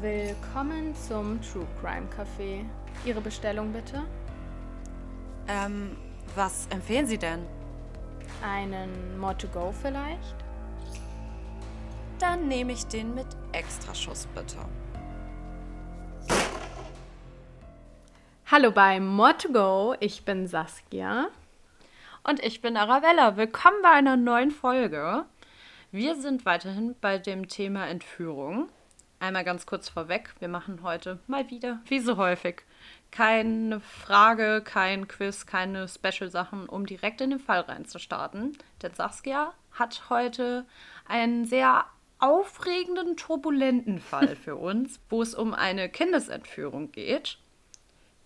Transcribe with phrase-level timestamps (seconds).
[0.00, 2.64] Willkommen zum True Crime Café.
[3.04, 4.02] Ihre Bestellung bitte?
[5.46, 5.94] Ähm,
[6.34, 7.44] was empfehlen Sie denn?
[8.42, 10.36] Einen More to Go vielleicht?
[12.18, 14.56] Dann nehme ich den mit Extraschuss bitte.
[18.50, 21.28] Hallo bei More to Go, ich bin Saskia.
[22.24, 23.36] Und ich bin Arabella.
[23.36, 25.26] Willkommen bei einer neuen Folge.
[25.92, 28.70] Wir sind weiterhin bei dem Thema Entführung.
[29.20, 32.62] Einmal ganz kurz vorweg, wir machen heute mal wieder, wie so häufig,
[33.10, 38.56] keine Frage, kein Quiz, keine Special-Sachen, um direkt in den Fall reinzustarten.
[38.82, 40.64] Denn Saskia hat heute
[41.06, 41.84] einen sehr
[42.18, 47.36] aufregenden, turbulenten Fall für uns, wo es um eine Kindesentführung geht.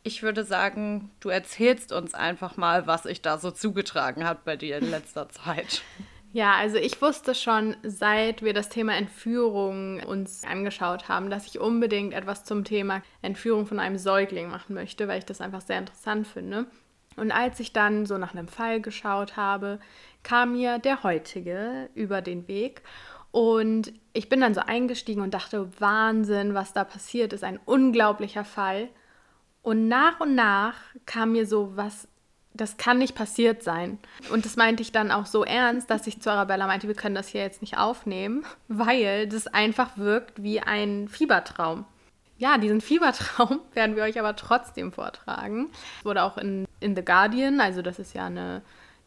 [0.05, 4.55] Ich würde sagen, du erzählst uns einfach mal, was sich da so zugetragen hat bei
[4.56, 5.83] dir in letzter Zeit.
[6.34, 11.61] Ja, also ich wusste schon, seit wir das Thema Entführung uns angeschaut haben, dass ich
[11.61, 15.78] unbedingt etwas zum Thema Entführung von einem Säugling machen möchte, weil ich das einfach sehr
[15.78, 16.67] interessant finde.
[17.14, 19.78] Und als ich dann so nach einem Fall geschaut habe,
[20.25, 22.83] kam mir der heutige über den Weg.
[23.30, 28.45] Und ich bin dann so eingestiegen und dachte, Wahnsinn, was da passiert ist, ein unglaublicher
[28.45, 28.89] Fall.
[29.62, 30.75] Und nach und nach
[31.06, 32.08] kam mir so was
[32.55, 33.98] das kann nicht passiert sein.
[34.30, 37.16] Und das meinte ich dann auch so ernst, dass ich zu Arabella meinte, wir können
[37.16, 41.84] das hier jetzt nicht aufnehmen, weil das einfach wirkt wie ein Fiebertraum.
[42.38, 45.70] Ja, diesen Fiebertraum werden wir euch aber trotzdem vortragen.
[45.98, 48.62] Es wurde auch in, in The Guardian, also das ist ja eine,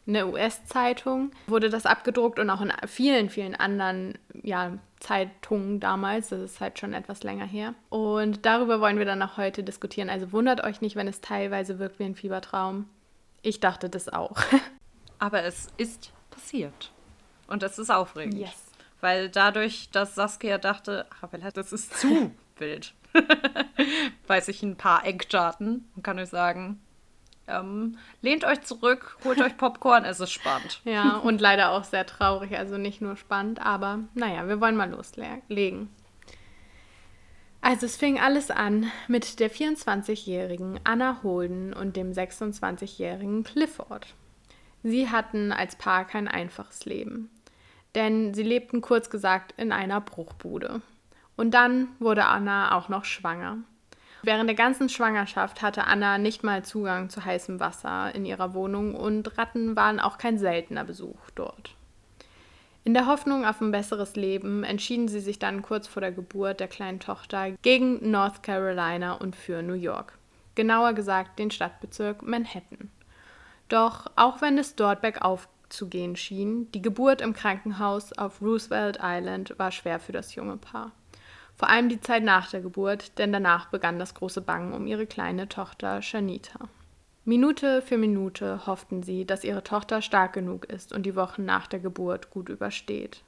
[0.06, 6.30] eine US-Zeitung, wurde das abgedruckt und auch in vielen, vielen anderen ja, Zeitungen damals.
[6.30, 7.74] Das ist halt schon etwas länger her.
[7.90, 10.10] Und darüber wollen wir dann auch heute diskutieren.
[10.10, 12.88] Also wundert euch nicht, wenn es teilweise wirkt wie ein Fiebertraum.
[13.48, 14.36] Ich dachte das auch.
[15.20, 16.92] Aber es ist passiert.
[17.48, 18.40] Und es ist aufregend.
[18.40, 18.66] Yes.
[19.00, 22.94] Weil dadurch, dass Saskia dachte, Arabella, das ist zu wild,
[24.28, 26.82] weiß ich ein paar Eckdaten und kann euch sagen,
[27.48, 30.82] ähm, lehnt euch zurück, holt euch Popcorn, es ist spannend.
[30.84, 32.58] Ja, und leider auch sehr traurig.
[32.58, 35.90] Also nicht nur spannend, aber naja, wir wollen mal loslegen.
[37.68, 44.08] Also es fing alles an mit der 24-jährigen Anna Holden und dem 26-jährigen Clifford.
[44.84, 47.30] Sie hatten als Paar kein einfaches Leben,
[47.94, 50.82] denn sie lebten kurz gesagt in einer Bruchbude.
[51.36, 53.58] Und dann wurde Anna auch noch schwanger.
[54.24, 58.96] Während der ganzen Schwangerschaft hatte Anna nicht mal Zugang zu heißem Wasser in ihrer Wohnung
[58.96, 61.77] und Ratten waren auch kein seltener Besuch dort.
[62.88, 66.62] In der Hoffnung auf ein besseres Leben entschieden sie sich dann kurz vor der Geburt
[66.62, 70.18] der kleinen Tochter gegen North Carolina und für New York.
[70.56, 72.90] Genauer gesagt den Stadtbezirk Manhattan.
[73.68, 79.00] Doch auch wenn es dort bergauf zu gehen schien, die Geburt im Krankenhaus auf Roosevelt
[79.04, 80.94] Island war schwer für das junge Paar.
[81.58, 85.08] Vor allem die Zeit nach der Geburt, denn danach begann das große Bangen um ihre
[85.08, 86.70] kleine Tochter Shanita.
[87.28, 91.68] Minute für Minute hofften sie, dass ihre Tochter stark genug ist und die Wochen nach
[91.68, 93.22] der Geburt gut übersteht.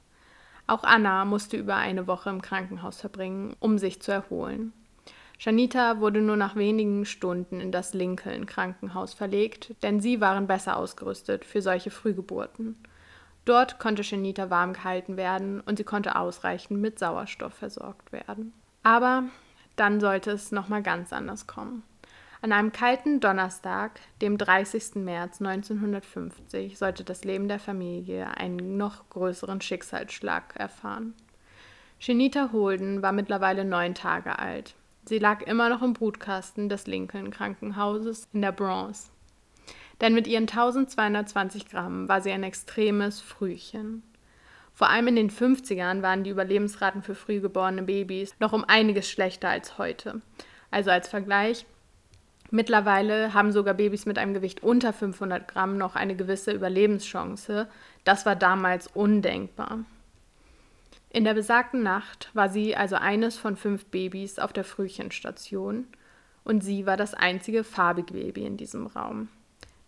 [0.66, 4.72] Auch Anna musste über eine Woche im Krankenhaus verbringen, um sich zu erholen.
[5.38, 10.78] Janita wurde nur nach wenigen Stunden in das Lincoln Krankenhaus verlegt, denn sie waren besser
[10.78, 12.76] ausgerüstet für solche Frühgeburten.
[13.44, 18.54] Dort konnte Janita warm gehalten werden und sie konnte ausreichend mit Sauerstoff versorgt werden.
[18.82, 19.24] Aber
[19.76, 21.82] dann sollte es nochmal ganz anders kommen.
[22.42, 24.94] An einem kalten Donnerstag, dem 30.
[24.94, 31.12] März 1950, sollte das Leben der Familie einen noch größeren Schicksalsschlag erfahren.
[31.98, 34.74] Shinita Holden war mittlerweile neun Tage alt.
[35.04, 39.10] Sie lag immer noch im Brutkasten des Lincoln Krankenhauses in der Bronx.
[40.00, 44.02] Denn mit ihren 1220 Gramm war sie ein extremes Frühchen.
[44.72, 49.50] Vor allem in den 50ern waren die Überlebensraten für frühgeborene Babys noch um einiges schlechter
[49.50, 50.22] als heute.
[50.70, 51.66] Also als Vergleich,
[52.50, 57.68] Mittlerweile haben sogar Babys mit einem Gewicht unter 500 Gramm noch eine gewisse Überlebenschance.
[58.04, 59.80] Das war damals undenkbar.
[61.10, 65.86] In der besagten Nacht war sie also eines von fünf Babys auf der Frühchenstation
[66.44, 69.28] und sie war das einzige farbige Baby in diesem Raum.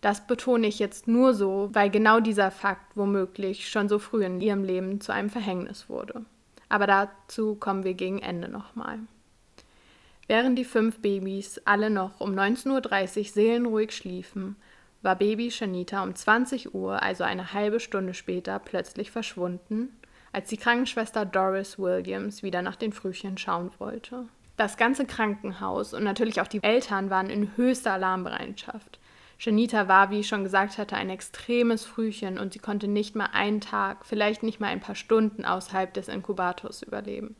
[0.01, 4.41] Das betone ich jetzt nur so, weil genau dieser Fakt womöglich schon so früh in
[4.41, 6.25] ihrem Leben zu einem Verhängnis wurde.
[6.69, 8.99] Aber dazu kommen wir gegen Ende nochmal.
[10.33, 14.57] Während die fünf Babys alle noch um 19.30 Uhr seelenruhig schliefen,
[15.03, 19.95] war Baby Shanita um 20 Uhr, also eine halbe Stunde später, plötzlich verschwunden,
[20.33, 24.25] als die Krankenschwester Doris Williams wieder nach den Frühchen schauen wollte.
[24.57, 29.01] Das ganze Krankenhaus und natürlich auch die Eltern waren in höchster Alarmbereitschaft.
[29.39, 33.29] Janita war, wie ich schon gesagt hatte, ein extremes Frühchen und sie konnte nicht mal
[33.35, 37.37] einen Tag, vielleicht nicht mal ein paar Stunden außerhalb des Inkubators überleben.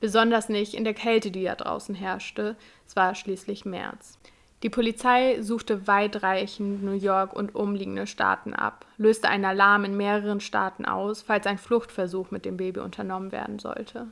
[0.00, 2.56] Besonders nicht in der Kälte, die da draußen herrschte.
[2.86, 4.18] Es war schließlich März.
[4.62, 10.40] Die Polizei suchte weitreichend New York und umliegende Staaten ab, löste einen Alarm in mehreren
[10.40, 14.08] Staaten aus, falls ein Fluchtversuch mit dem Baby unternommen werden sollte.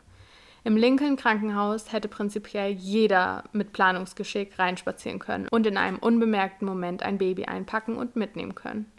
[0.62, 7.02] Im Lincoln Krankenhaus hätte prinzipiell jeder mit Planungsgeschick reinspazieren können und in einem unbemerkten Moment
[7.02, 8.90] ein Baby einpacken und mitnehmen können.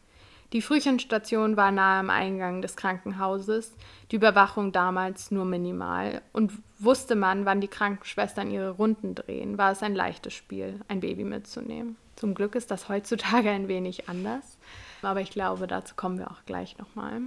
[0.54, 3.76] Die Frühchenstation war nahe am Eingang des Krankenhauses,
[4.12, 6.22] die Überwachung damals nur minimal.
[6.32, 11.02] Und wusste man, wann die Krankenschwestern ihre Runden drehen, war es ein leichtes Spiel, ein
[11.02, 11.98] Baby mitzunehmen.
[12.16, 14.58] Zum Glück ist das heutzutage ein wenig anders,
[15.02, 17.22] aber ich glaube, dazu kommen wir auch gleich nochmal.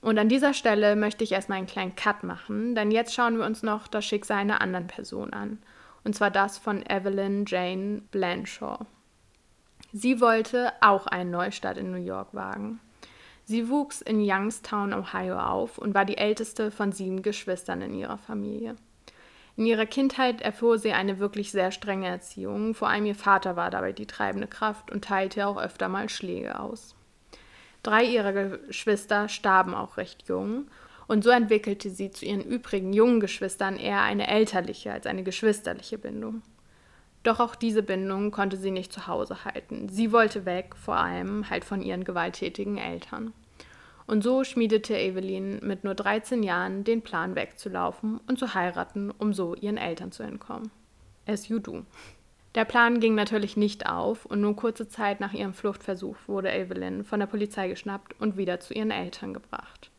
[0.00, 3.44] Und an dieser Stelle möchte ich erstmal einen kleinen Cut machen, denn jetzt schauen wir
[3.44, 5.58] uns noch das Schicksal einer anderen Person an.
[6.04, 8.86] Und zwar das von Evelyn Jane Blanshaw.
[9.92, 12.80] Sie wollte auch einen Neustart in New York wagen.
[13.44, 18.18] Sie wuchs in Youngstown, Ohio auf und war die älteste von sieben Geschwistern in ihrer
[18.18, 18.76] Familie.
[19.56, 23.70] In ihrer Kindheit erfuhr sie eine wirklich sehr strenge Erziehung, vor allem ihr Vater war
[23.70, 26.94] dabei die treibende Kraft und teilte auch öfter mal Schläge aus.
[27.82, 30.68] Drei ihrer Geschwister starben auch recht jung,
[31.08, 35.98] und so entwickelte sie zu ihren übrigen jungen Geschwistern eher eine elterliche als eine geschwisterliche
[35.98, 36.42] Bindung.
[37.22, 39.88] Doch auch diese Bindung konnte sie nicht zu Hause halten.
[39.88, 43.34] Sie wollte weg, vor allem halt von ihren gewalttätigen Eltern.
[44.06, 49.32] Und so schmiedete Evelyn mit nur 13 Jahren den Plan wegzulaufen und zu heiraten, um
[49.32, 50.70] so ihren Eltern zu entkommen.
[51.26, 51.84] As you do.
[52.56, 57.04] Der Plan ging natürlich nicht auf und nur kurze Zeit nach ihrem Fluchtversuch wurde Evelyn
[57.04, 59.92] von der Polizei geschnappt und wieder zu ihren Eltern gebracht.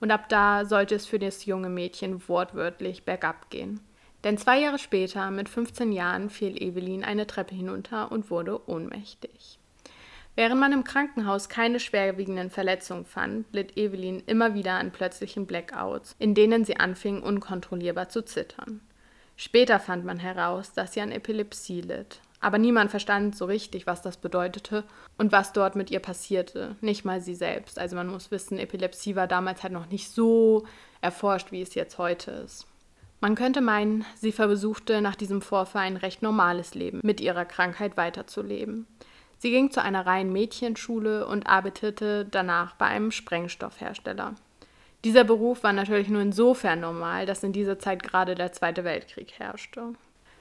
[0.00, 3.80] Und ab da sollte es für das junge Mädchen wortwörtlich bergab gehen.
[4.24, 9.58] Denn zwei Jahre später, mit 15 Jahren, fiel Evelyn eine Treppe hinunter und wurde ohnmächtig.
[10.36, 16.14] Während man im Krankenhaus keine schwerwiegenden Verletzungen fand, litt Evelyn immer wieder an plötzlichen Blackouts,
[16.18, 18.80] in denen sie anfing, unkontrollierbar zu zittern.
[19.36, 22.20] Später fand man heraus, dass sie an Epilepsie litt.
[22.40, 24.84] Aber niemand verstand so richtig, was das bedeutete
[25.18, 26.76] und was dort mit ihr passierte.
[26.80, 27.78] Nicht mal sie selbst.
[27.78, 30.64] Also man muss wissen, Epilepsie war damals halt noch nicht so
[31.02, 32.66] erforscht, wie es jetzt heute ist.
[33.20, 37.98] Man könnte meinen, sie versuchte nach diesem Vorfall ein recht normales Leben mit ihrer Krankheit
[37.98, 38.86] weiterzuleben.
[39.38, 44.34] Sie ging zu einer reinen Mädchenschule und arbeitete danach bei einem Sprengstoffhersteller.
[45.04, 49.32] Dieser Beruf war natürlich nur insofern normal, dass in dieser Zeit gerade der Zweite Weltkrieg
[49.38, 49.94] herrschte.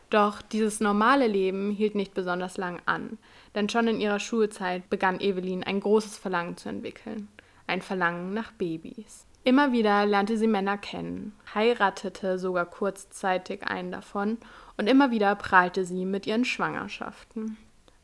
[0.09, 3.17] Doch dieses normale Leben hielt nicht besonders lang an,
[3.55, 7.27] denn schon in ihrer Schulzeit begann Evelyn ein großes Verlangen zu entwickeln.
[7.67, 9.25] Ein Verlangen nach Babys.
[9.43, 14.37] Immer wieder lernte sie Männer kennen, heiratete sogar kurzzeitig einen davon
[14.77, 17.57] und immer wieder prahlte sie mit ihren Schwangerschaften.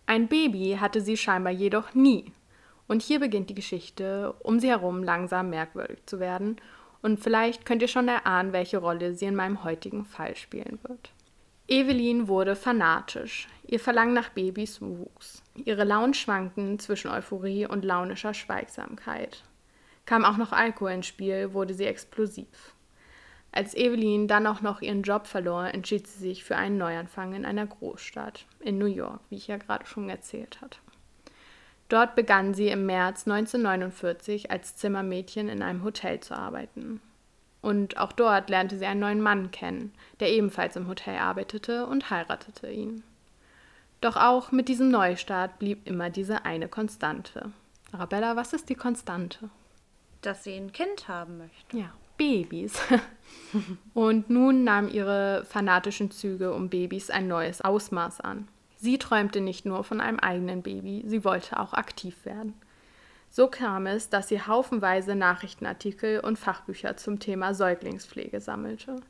[0.07, 2.31] Ein Baby hatte sie scheinbar jedoch nie.
[2.87, 6.57] Und hier beginnt die Geschichte um sie herum langsam merkwürdig zu werden
[7.01, 11.11] und vielleicht könnt ihr schon erahnen, welche Rolle sie in meinem heutigen Fall spielen wird.
[11.67, 13.47] Evelyn wurde fanatisch.
[13.67, 15.41] Ihr Verlangen nach Babys wuchs.
[15.55, 19.43] Ihre Launen schwankten zwischen Euphorie und launischer Schweigsamkeit.
[20.06, 22.75] Kam auch noch Alkohol ins Spiel, wurde sie explosiv.
[23.52, 27.46] Als Evelyn dann auch noch ihren Job verlor, entschied sie sich für einen Neuanfang in
[27.46, 30.78] einer Großstadt, in New York, wie ich ja gerade schon erzählt hatte.
[31.88, 37.00] Dort begann sie im März 1949 als Zimmermädchen in einem Hotel zu arbeiten.
[37.62, 42.09] Und auch dort lernte sie einen neuen Mann kennen, der ebenfalls im Hotel arbeitete und
[42.09, 43.04] heiratete ihn.
[44.02, 47.52] Doch auch mit diesem Neustart blieb immer diese eine Konstante.
[47.92, 49.50] Arabella, was ist die Konstante?
[50.25, 51.77] Dass sie ein Kind haben möchte.
[51.77, 52.79] Ja, Babys.
[53.94, 58.47] und nun nahmen ihre fanatischen Züge um Babys ein neues Ausmaß an.
[58.77, 62.53] Sie träumte nicht nur von einem eigenen Baby, sie wollte auch aktiv werden.
[63.29, 69.01] So kam es, dass sie haufenweise Nachrichtenartikel und Fachbücher zum Thema Säuglingspflege sammelte.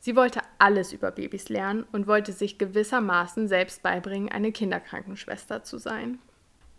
[0.00, 5.78] Sie wollte alles über Babys lernen und wollte sich gewissermaßen selbst beibringen, eine Kinderkrankenschwester zu
[5.78, 6.18] sein.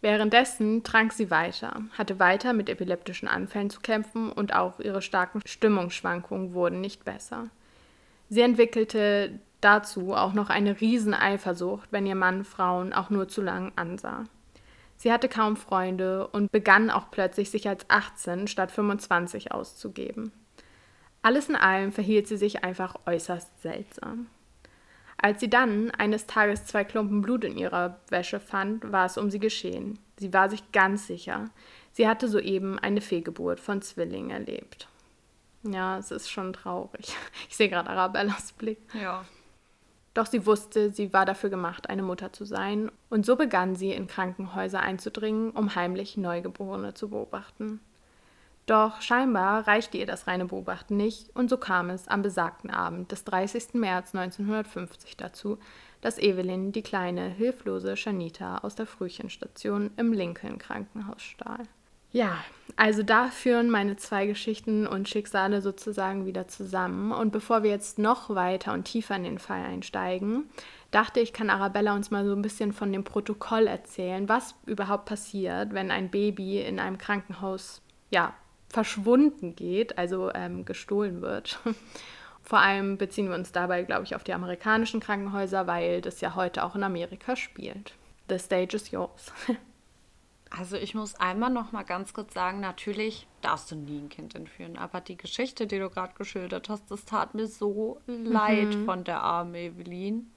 [0.01, 5.41] Währenddessen trank sie weiter, hatte weiter mit epileptischen Anfällen zu kämpfen und auch ihre starken
[5.45, 7.49] Stimmungsschwankungen wurden nicht besser.
[8.29, 13.71] Sie entwickelte dazu auch noch eine Rieseneifersucht, wenn ihr Mann Frauen auch nur zu lang
[13.75, 14.25] ansah.
[14.97, 20.31] Sie hatte kaum Freunde und begann auch plötzlich sich als 18 statt 25 auszugeben.
[21.21, 24.27] Alles in allem verhielt sie sich einfach äußerst seltsam.
[25.17, 29.31] Als sie dann eines Tages zwei Klumpen Blut in ihrer Wäsche fand, war es um
[29.31, 29.97] sie geschehen.
[30.17, 31.49] Sie war sich ganz sicher.
[31.91, 34.87] Sie hatte soeben eine Fehlgeburt von Zwillingen erlebt.
[35.63, 37.15] Ja, es ist schon traurig.
[37.49, 38.79] Ich sehe gerade Arabellas Blick.
[38.93, 39.25] Ja.
[40.13, 43.91] Doch sie wusste, sie war dafür gemacht, eine Mutter zu sein, und so begann sie
[43.91, 47.79] in Krankenhäuser einzudringen, um heimlich Neugeborene zu beobachten.
[48.67, 53.13] Doch scheinbar reichte ihr das reine Beobachten nicht und so kam es am besagten Abend
[53.13, 53.75] des 30.
[53.75, 55.57] März 1950 dazu,
[56.01, 61.63] dass Evelyn die kleine, hilflose Shanita aus der Frühchenstation im Lincoln Krankenhaus stahl.
[62.11, 62.37] Ja,
[62.75, 67.13] also da führen meine zwei Geschichten und Schicksale sozusagen wieder zusammen.
[67.13, 70.49] Und bevor wir jetzt noch weiter und tiefer in den Fall einsteigen,
[70.91, 75.05] dachte ich, kann Arabella uns mal so ein bisschen von dem Protokoll erzählen, was überhaupt
[75.05, 78.33] passiert, wenn ein Baby in einem Krankenhaus ja,
[78.69, 81.59] verschwunden geht, also ähm, gestohlen wird.
[82.43, 86.35] Vor allem beziehen wir uns dabei, glaube ich, auf die amerikanischen Krankenhäuser, weil das ja
[86.35, 87.93] heute auch in Amerika spielt.
[88.29, 89.33] The stage is yours.
[90.49, 94.33] Also ich muss einmal noch mal ganz kurz sagen, natürlich darfst du nie ein Kind
[94.33, 98.85] entführen, aber die Geschichte, die du gerade geschildert hast, das tat mir so leid mhm.
[98.85, 100.31] von der armen Evelyn.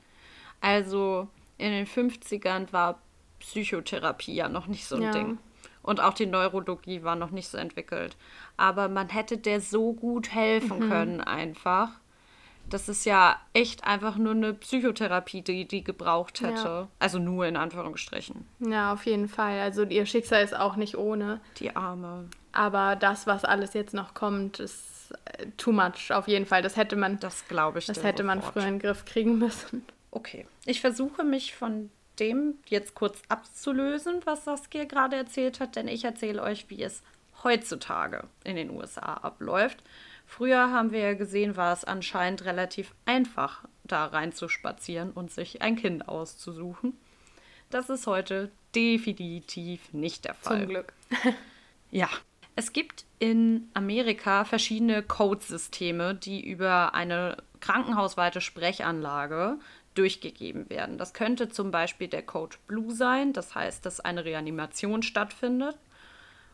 [0.60, 3.00] Also in den 50ern war
[3.38, 5.10] Psychotherapie ja noch nicht so ein ja.
[5.12, 5.38] Ding.
[5.82, 8.16] Und auch die Neurologie war noch nicht so entwickelt.
[8.56, 10.90] Aber man hätte der so gut helfen mhm.
[10.90, 11.90] können, einfach.
[12.68, 16.68] Das ist ja echt einfach nur eine Psychotherapie, die die gebraucht hätte.
[16.68, 16.88] Ja.
[17.00, 18.46] Also nur in Anführungsstrichen.
[18.60, 19.58] Ja, auf jeden Fall.
[19.58, 21.40] Also ihr Schicksal ist auch nicht ohne.
[21.56, 22.28] Die Arme.
[22.52, 26.62] Aber das, was alles jetzt noch kommt, ist äh, too much auf jeden Fall.
[26.62, 27.18] Das hätte man.
[27.18, 27.86] Das glaube ich.
[27.86, 28.26] Das hätte sofort.
[28.26, 29.84] man früher in den Griff kriegen müssen.
[30.12, 30.46] Okay.
[30.64, 36.04] Ich versuche mich von dem jetzt kurz abzulösen, was Saskia gerade erzählt hat, denn ich
[36.04, 37.02] erzähle euch, wie es
[37.42, 39.82] heutzutage in den USA abläuft.
[40.26, 45.76] Früher haben wir ja gesehen, war es anscheinend relativ einfach, da reinzuspazieren und sich ein
[45.76, 46.96] Kind auszusuchen.
[47.70, 50.60] Das ist heute definitiv nicht der Fall.
[50.60, 50.92] Zum Glück.
[51.90, 52.08] ja.
[52.56, 59.58] Es gibt in Amerika verschiedene Codesysteme, die über eine krankenhausweite Sprechanlage
[59.94, 60.98] durchgegeben werden.
[60.98, 65.78] Das könnte zum Beispiel der Code Blue sein, das heißt, dass eine Reanimation stattfindet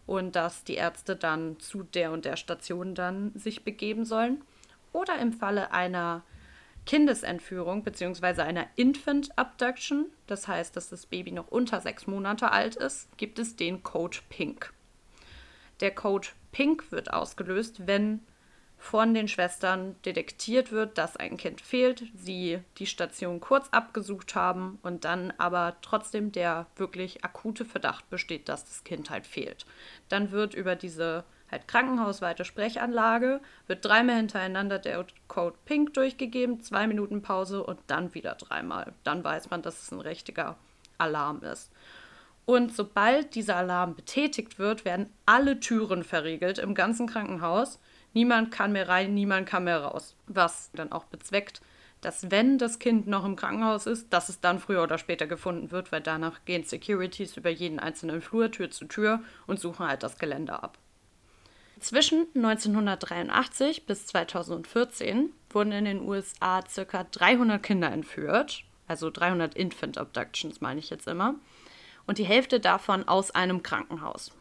[0.07, 4.43] und dass die Ärzte dann zu der und der Station dann sich begeben sollen.
[4.93, 6.23] Oder im Falle einer
[6.87, 8.43] Kindesentführung bzw.
[8.43, 13.39] einer Infant Abduction, das heißt, dass das Baby noch unter sechs Monate alt ist, gibt
[13.39, 14.73] es den Code Pink.
[15.81, 18.21] Der Code Pink wird ausgelöst, wenn
[18.79, 24.79] von den Schwestern detektiert wird, dass ein Kind fehlt, sie die Station kurz abgesucht haben
[24.83, 29.67] und dann aber trotzdem der wirklich akute Verdacht besteht, dass das Kind halt fehlt.
[30.09, 36.87] Dann wird über diese halt krankenhausweite Sprechanlage wird dreimal hintereinander der Code Pink durchgegeben, zwei
[36.87, 38.93] Minuten Pause und dann wieder dreimal.
[39.05, 40.57] Dann weiß man, dass es ein richtiger
[40.99, 41.71] Alarm ist.
[42.45, 47.81] Und sobald dieser Alarm betätigt wird, werden alle Türen verriegelt im ganzen Krankenhaus
[48.17, 50.17] Niemand kann mehr rein, niemand kann mehr raus.
[50.27, 51.61] Was dann auch bezweckt,
[52.01, 55.71] dass wenn das Kind noch im Krankenhaus ist, dass es dann früher oder später gefunden
[55.71, 60.03] wird, weil danach gehen Securities über jeden einzelnen Flur, Tür zu Tür und suchen halt
[60.03, 60.79] das Gelände ab.
[61.79, 67.05] Zwischen 1983 bis 2014 wurden in den USA ca.
[67.05, 71.35] 300 Kinder entführt, also 300 Infant Abductions meine ich jetzt immer,
[72.07, 74.33] und die Hälfte davon aus einem Krankenhaus.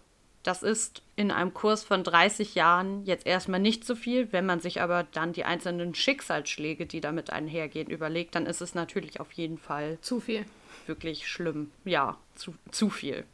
[0.46, 4.32] Das ist in einem Kurs von 30 Jahren jetzt erstmal nicht so viel.
[4.32, 8.76] Wenn man sich aber dann die einzelnen Schicksalsschläge, die damit einhergehen, überlegt, dann ist es
[8.76, 10.46] natürlich auf jeden Fall zu viel.
[10.86, 11.72] Wirklich schlimm.
[11.84, 13.26] Ja, zu, zu viel.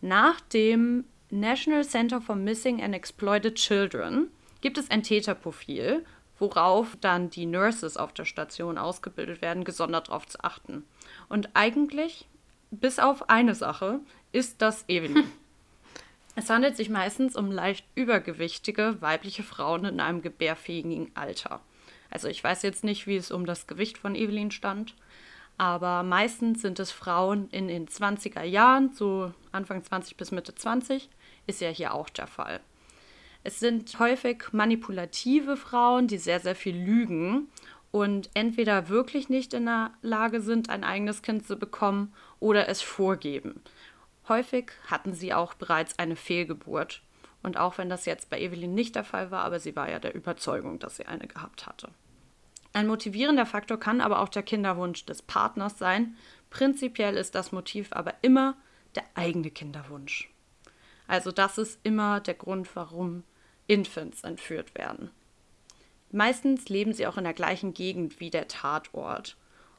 [0.00, 4.26] Nach dem National Center for Missing and Exploited Children
[4.60, 6.04] gibt es ein Täterprofil,
[6.40, 10.82] worauf dann die Nurses auf der Station ausgebildet werden, gesondert darauf zu achten.
[11.28, 12.26] Und eigentlich,
[12.72, 14.00] bis auf eine Sache,
[14.32, 15.30] ist das Evelyn.
[16.36, 21.60] Es handelt sich meistens um leicht übergewichtige weibliche Frauen in einem gebärfähigen Alter.
[22.10, 24.94] Also ich weiß jetzt nicht, wie es um das Gewicht von Evelyn stand,
[25.56, 31.08] aber meistens sind es Frauen in den 20er Jahren, so Anfang 20 bis Mitte 20,
[31.46, 32.60] ist ja hier auch der Fall.
[33.44, 37.48] Es sind häufig manipulative Frauen, die sehr, sehr viel lügen
[37.92, 42.82] und entweder wirklich nicht in der Lage sind, ein eigenes Kind zu bekommen oder es
[42.82, 43.60] vorgeben.
[44.28, 47.02] Häufig hatten sie auch bereits eine Fehlgeburt.
[47.42, 49.98] Und auch wenn das jetzt bei Evelyn nicht der Fall war, aber sie war ja
[49.98, 51.90] der Überzeugung, dass sie eine gehabt hatte.
[52.72, 56.16] Ein motivierender Faktor kann aber auch der Kinderwunsch des Partners sein.
[56.50, 58.56] Prinzipiell ist das Motiv aber immer
[58.94, 60.30] der eigene Kinderwunsch.
[61.06, 63.24] Also das ist immer der Grund, warum
[63.66, 65.10] Infants entführt werden.
[66.10, 69.36] Meistens leben sie auch in der gleichen Gegend wie der Tatort.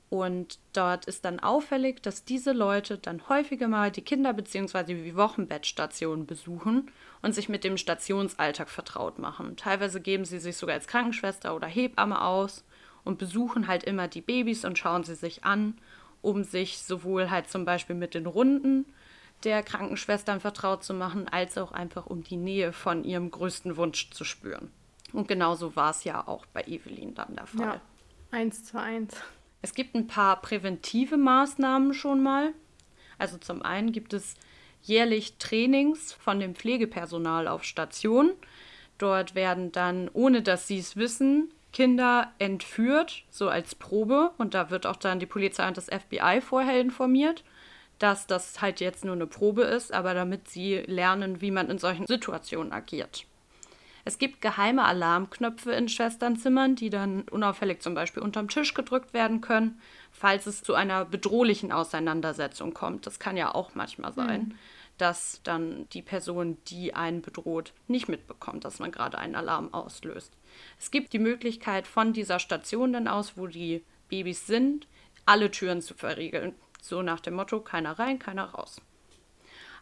[0.09, 4.83] Und dort ist dann auffällig, dass diese Leute dann häufiger mal die Kinder- bzw.
[4.93, 9.57] die Wochenbettstationen besuchen und sich mit dem Stationsalltag vertraut machen.
[9.57, 12.63] Teilweise geben sie sich sogar als Krankenschwester oder Hebamme aus
[13.03, 15.77] und besuchen halt immer die Babys und schauen sie sich an,
[16.21, 18.85] um sich sowohl halt zum Beispiel mit den Runden
[19.43, 24.09] der Krankenschwestern vertraut zu machen, als auch einfach um die Nähe von ihrem größten Wunsch
[24.11, 24.71] zu spüren.
[25.13, 27.65] Und genauso war es ja auch bei Evelyn dann der Fall.
[27.67, 27.81] Ja,
[28.31, 29.15] eins zu eins.
[29.65, 32.53] Es gibt ein paar präventive Maßnahmen schon mal.
[33.17, 34.35] Also zum einen gibt es
[34.83, 38.33] jährlich Trainings von dem Pflegepersonal auf Station.
[38.99, 44.33] Dort werden dann, ohne dass sie es wissen, Kinder entführt, so als Probe.
[44.37, 47.43] Und da wird auch dann die Polizei und das FBI vorher informiert,
[47.97, 51.79] dass das halt jetzt nur eine Probe ist, aber damit sie lernen, wie man in
[51.79, 53.25] solchen Situationen agiert.
[54.07, 59.41] Es gibt geheime Alarmknöpfe in Schwesternzimmern, die dann unauffällig zum Beispiel unterm Tisch gedrückt werden
[59.41, 59.81] können,
[60.11, 63.07] falls es zu einer bedrohlichen Auseinandersetzung kommt.
[63.07, 64.41] Das kann ja auch manchmal sein.
[64.41, 64.55] Mhm
[64.97, 70.31] dass dann die Person, die einen bedroht, nicht mitbekommt, dass man gerade einen Alarm auslöst.
[70.79, 74.87] Es gibt die Möglichkeit von dieser Station dann aus, wo die Babys sind,
[75.25, 76.55] alle Türen zu verriegeln.
[76.81, 78.79] So nach dem Motto, keiner rein, keiner raus.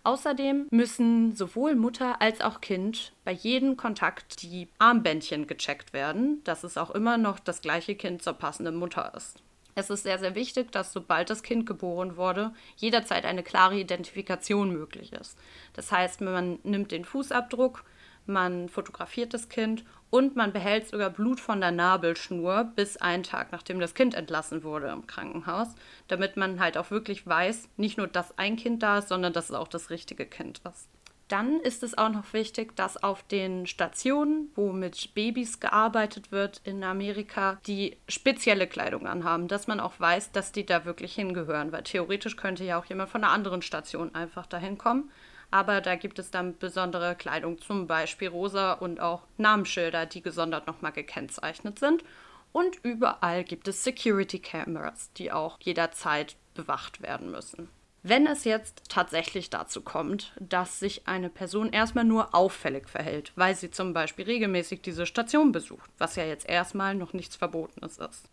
[0.05, 6.65] Außerdem müssen sowohl Mutter als auch Kind bei jedem Kontakt die Armbändchen gecheckt werden, dass
[6.65, 9.41] es auch immer noch das gleiche Kind zur passenden Mutter ist.
[9.75, 14.71] Es ist sehr, sehr wichtig, dass sobald das Kind geboren wurde, jederzeit eine klare Identifikation
[14.71, 15.37] möglich ist.
[15.73, 17.83] Das heißt, man nimmt den Fußabdruck,
[18.25, 19.83] man fotografiert das Kind
[20.13, 24.63] und man behält sogar Blut von der Nabelschnur bis einen Tag, nachdem das Kind entlassen
[24.63, 25.69] wurde im Krankenhaus,
[26.07, 29.49] damit man halt auch wirklich weiß, nicht nur, dass ein Kind da ist, sondern dass
[29.49, 30.87] es auch das richtige Kind ist.
[31.29, 36.61] Dann ist es auch noch wichtig, dass auf den Stationen, wo mit Babys gearbeitet wird
[36.63, 41.71] in Amerika, die spezielle Kleidung anhaben, dass man auch weiß, dass die da wirklich hingehören,
[41.71, 45.09] weil theoretisch könnte ja auch jemand von einer anderen Station einfach dahin kommen.
[45.53, 50.65] Aber da gibt es dann besondere Kleidung, zum Beispiel rosa und auch Namensschilder, die gesondert
[50.65, 52.03] nochmal gekennzeichnet sind.
[52.51, 57.69] Und überall gibt es Security Cameras, die auch jederzeit bewacht werden müssen.
[58.01, 63.55] Wenn es jetzt tatsächlich dazu kommt, dass sich eine Person erstmal nur auffällig verhält, weil
[63.55, 68.27] sie zum Beispiel regelmäßig diese Station besucht, was ja jetzt erstmal noch nichts Verbotenes ist.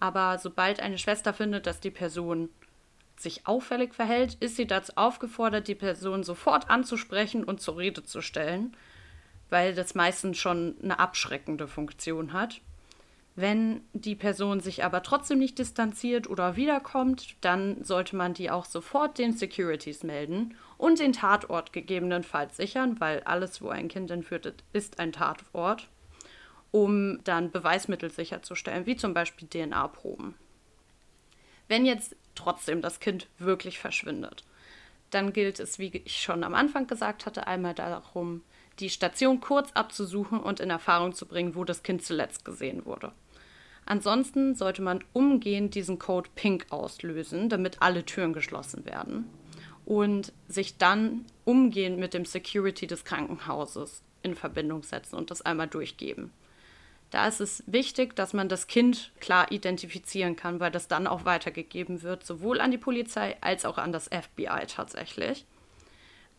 [0.00, 2.48] Aber sobald eine Schwester findet, dass die Person
[3.16, 8.20] sich auffällig verhält, ist sie dazu aufgefordert, die Person sofort anzusprechen und zur Rede zu
[8.20, 8.76] stellen,
[9.50, 12.60] weil das meistens schon eine abschreckende Funktion hat.
[13.36, 18.64] Wenn die Person sich aber trotzdem nicht distanziert oder wiederkommt, dann sollte man die auch
[18.64, 24.46] sofort den Securities melden und den Tatort gegebenenfalls sichern, weil alles, wo ein Kind entführt
[24.46, 25.88] ist, ist ein Tatort,
[26.70, 30.34] um dann Beweismittel sicherzustellen, wie zum Beispiel DNA-Proben.
[31.66, 34.44] Wenn jetzt trotzdem das Kind wirklich verschwindet,
[35.10, 38.42] dann gilt es, wie ich schon am Anfang gesagt hatte, einmal darum,
[38.80, 43.12] die Station kurz abzusuchen und in Erfahrung zu bringen, wo das Kind zuletzt gesehen wurde.
[43.86, 49.26] Ansonsten sollte man umgehend diesen Code Pink auslösen, damit alle Türen geschlossen werden
[49.84, 55.68] und sich dann umgehend mit dem Security des Krankenhauses in Verbindung setzen und das einmal
[55.68, 56.32] durchgeben.
[57.14, 61.24] Da ist es wichtig, dass man das Kind klar identifizieren kann, weil das dann auch
[61.24, 65.46] weitergegeben wird, sowohl an die Polizei als auch an das FBI tatsächlich.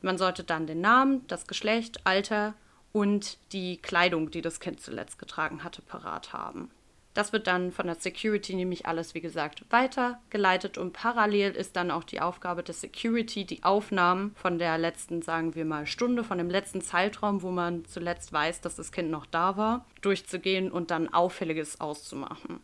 [0.01, 2.55] Man sollte dann den Namen, das Geschlecht, Alter
[2.91, 6.69] und die Kleidung, die das Kind zuletzt getragen hatte, parat haben.
[7.15, 11.89] Das wird dann von der Security nämlich alles, wie gesagt, weitergeleitet und parallel ist dann
[11.89, 16.37] auch die Aufgabe der Security, die Aufnahmen von der letzten, sagen wir mal, Stunde, von
[16.37, 20.91] dem letzten Zeitraum, wo man zuletzt weiß, dass das Kind noch da war, durchzugehen und
[20.91, 22.59] dann Auffälliges auszumachen.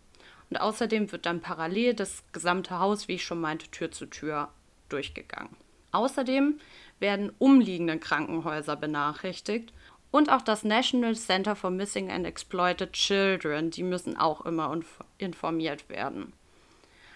[0.49, 4.49] Und außerdem wird dann parallel das gesamte Haus, wie ich schon meinte, Tür zu Tür
[4.89, 5.55] durchgegangen.
[5.93, 6.59] Außerdem
[6.99, 9.71] werden umliegende Krankenhäuser benachrichtigt
[10.11, 14.77] und auch das National Center for Missing and Exploited Children, die müssen auch immer
[15.17, 16.33] informiert werden.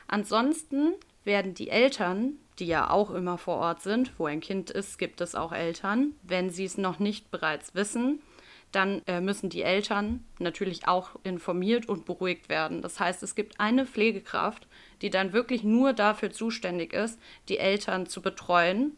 [0.08, 0.93] Ansonsten
[1.25, 5.19] werden die Eltern, die ja auch immer vor Ort sind, wo ein Kind ist, gibt
[5.19, 8.21] es auch Eltern, wenn sie es noch nicht bereits wissen,
[8.71, 12.81] dann äh, müssen die Eltern natürlich auch informiert und beruhigt werden.
[12.81, 14.67] Das heißt, es gibt eine Pflegekraft,
[15.01, 18.97] die dann wirklich nur dafür zuständig ist, die Eltern zu betreuen,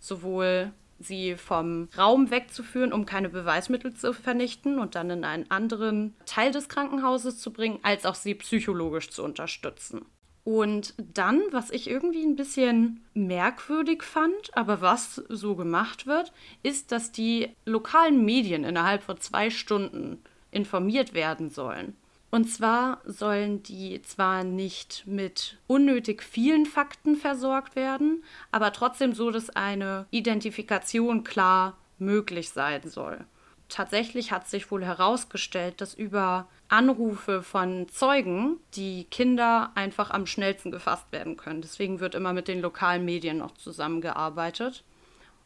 [0.00, 6.14] sowohl sie vom Raum wegzuführen, um keine Beweismittel zu vernichten und dann in einen anderen
[6.26, 10.04] Teil des Krankenhauses zu bringen, als auch sie psychologisch zu unterstützen.
[10.44, 16.32] Und dann, was ich irgendwie ein bisschen merkwürdig fand, aber was so gemacht wird,
[16.62, 21.97] ist, dass die lokalen Medien innerhalb von zwei Stunden informiert werden sollen.
[22.30, 29.30] Und zwar sollen die zwar nicht mit unnötig vielen Fakten versorgt werden, aber trotzdem so,
[29.30, 33.24] dass eine Identifikation klar möglich sein soll.
[33.68, 40.70] Tatsächlich hat sich wohl herausgestellt, dass über Anrufe von Zeugen die Kinder einfach am schnellsten
[40.70, 41.60] gefasst werden können.
[41.60, 44.84] Deswegen wird immer mit den lokalen Medien noch zusammengearbeitet.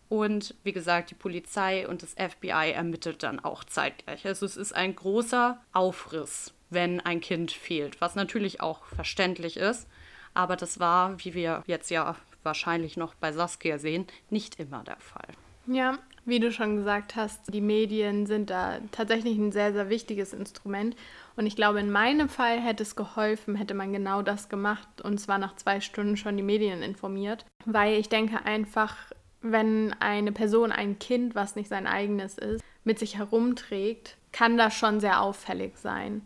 [0.08, 4.26] Und wie gesagt, die Polizei und das FBI ermittelt dann auch zeitgleich.
[4.26, 9.88] Also es ist ein großer Aufriss, wenn ein Kind fehlt, was natürlich auch verständlich ist.
[10.34, 14.98] Aber das war, wie wir jetzt ja wahrscheinlich noch bei Saskia sehen, nicht immer der
[14.98, 15.28] Fall.
[15.66, 20.32] Ja, wie du schon gesagt hast, die Medien sind da tatsächlich ein sehr, sehr wichtiges
[20.32, 20.96] Instrument.
[21.36, 25.18] Und ich glaube, in meinem Fall hätte es geholfen, hätte man genau das gemacht und
[25.18, 27.44] zwar nach zwei Stunden schon die Medien informiert.
[27.64, 28.96] Weil ich denke einfach,
[29.40, 34.74] wenn eine Person ein Kind, was nicht sein eigenes ist, mit sich herumträgt, kann das
[34.74, 36.22] schon sehr auffällig sein.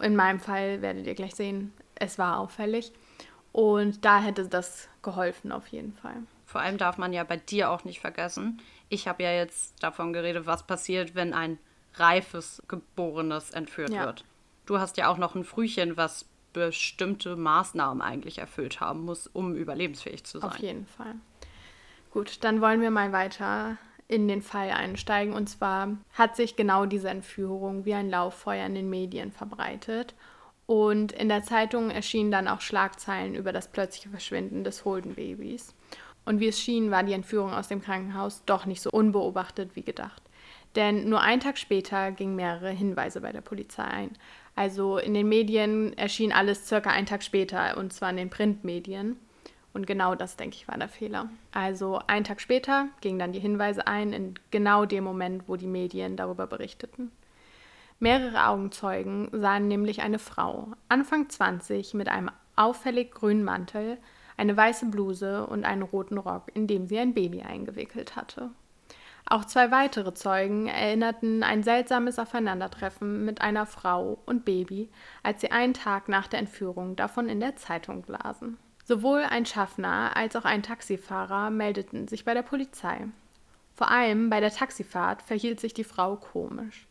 [0.00, 2.92] In meinem Fall werdet ihr gleich sehen, es war auffällig.
[3.52, 6.16] Und da hätte das geholfen auf jeden Fall.
[6.44, 10.12] Vor allem darf man ja bei dir auch nicht vergessen, ich habe ja jetzt davon
[10.12, 11.58] geredet, was passiert, wenn ein
[11.94, 14.06] reifes Geborenes entführt ja.
[14.06, 14.24] wird.
[14.66, 19.54] Du hast ja auch noch ein Frühchen, was bestimmte Maßnahmen eigentlich erfüllt haben muss, um
[19.54, 20.50] überlebensfähig zu sein.
[20.50, 21.16] Auf jeden Fall.
[22.12, 23.76] Gut, dann wollen wir mal weiter
[24.08, 25.34] in den Fall einsteigen.
[25.34, 30.14] Und zwar hat sich genau diese Entführung wie ein Lauffeuer in den Medien verbreitet.
[30.66, 35.74] Und in der Zeitung erschienen dann auch Schlagzeilen über das plötzliche Verschwinden des Holden-Babys.
[36.24, 39.82] Und wie es schien, war die Entführung aus dem Krankenhaus doch nicht so unbeobachtet wie
[39.82, 40.22] gedacht.
[40.74, 44.10] Denn nur einen Tag später gingen mehrere Hinweise bei der Polizei ein.
[44.56, 49.16] Also in den Medien erschien alles circa einen Tag später, und zwar in den Printmedien.
[49.74, 51.28] Und genau das, denke ich, war der Fehler.
[51.52, 55.66] Also einen Tag später gingen dann die Hinweise ein, in genau dem Moment, wo die
[55.66, 57.10] Medien darüber berichteten.
[57.98, 63.98] Mehrere Augenzeugen sahen nämlich eine Frau, Anfang 20, mit einem auffällig grünen Mantel,
[64.36, 68.50] eine weiße Bluse und einen roten Rock, in dem sie ein Baby eingewickelt hatte.
[69.26, 74.90] Auch zwei weitere Zeugen erinnerten ein seltsames Aufeinandertreffen mit einer Frau und Baby,
[75.22, 78.58] als sie einen Tag nach der Entführung davon in der Zeitung lasen.
[78.86, 83.06] Sowohl ein Schaffner als auch ein Taxifahrer meldeten sich bei der Polizei.
[83.74, 86.86] Vor allem bei der Taxifahrt verhielt sich die Frau komisch.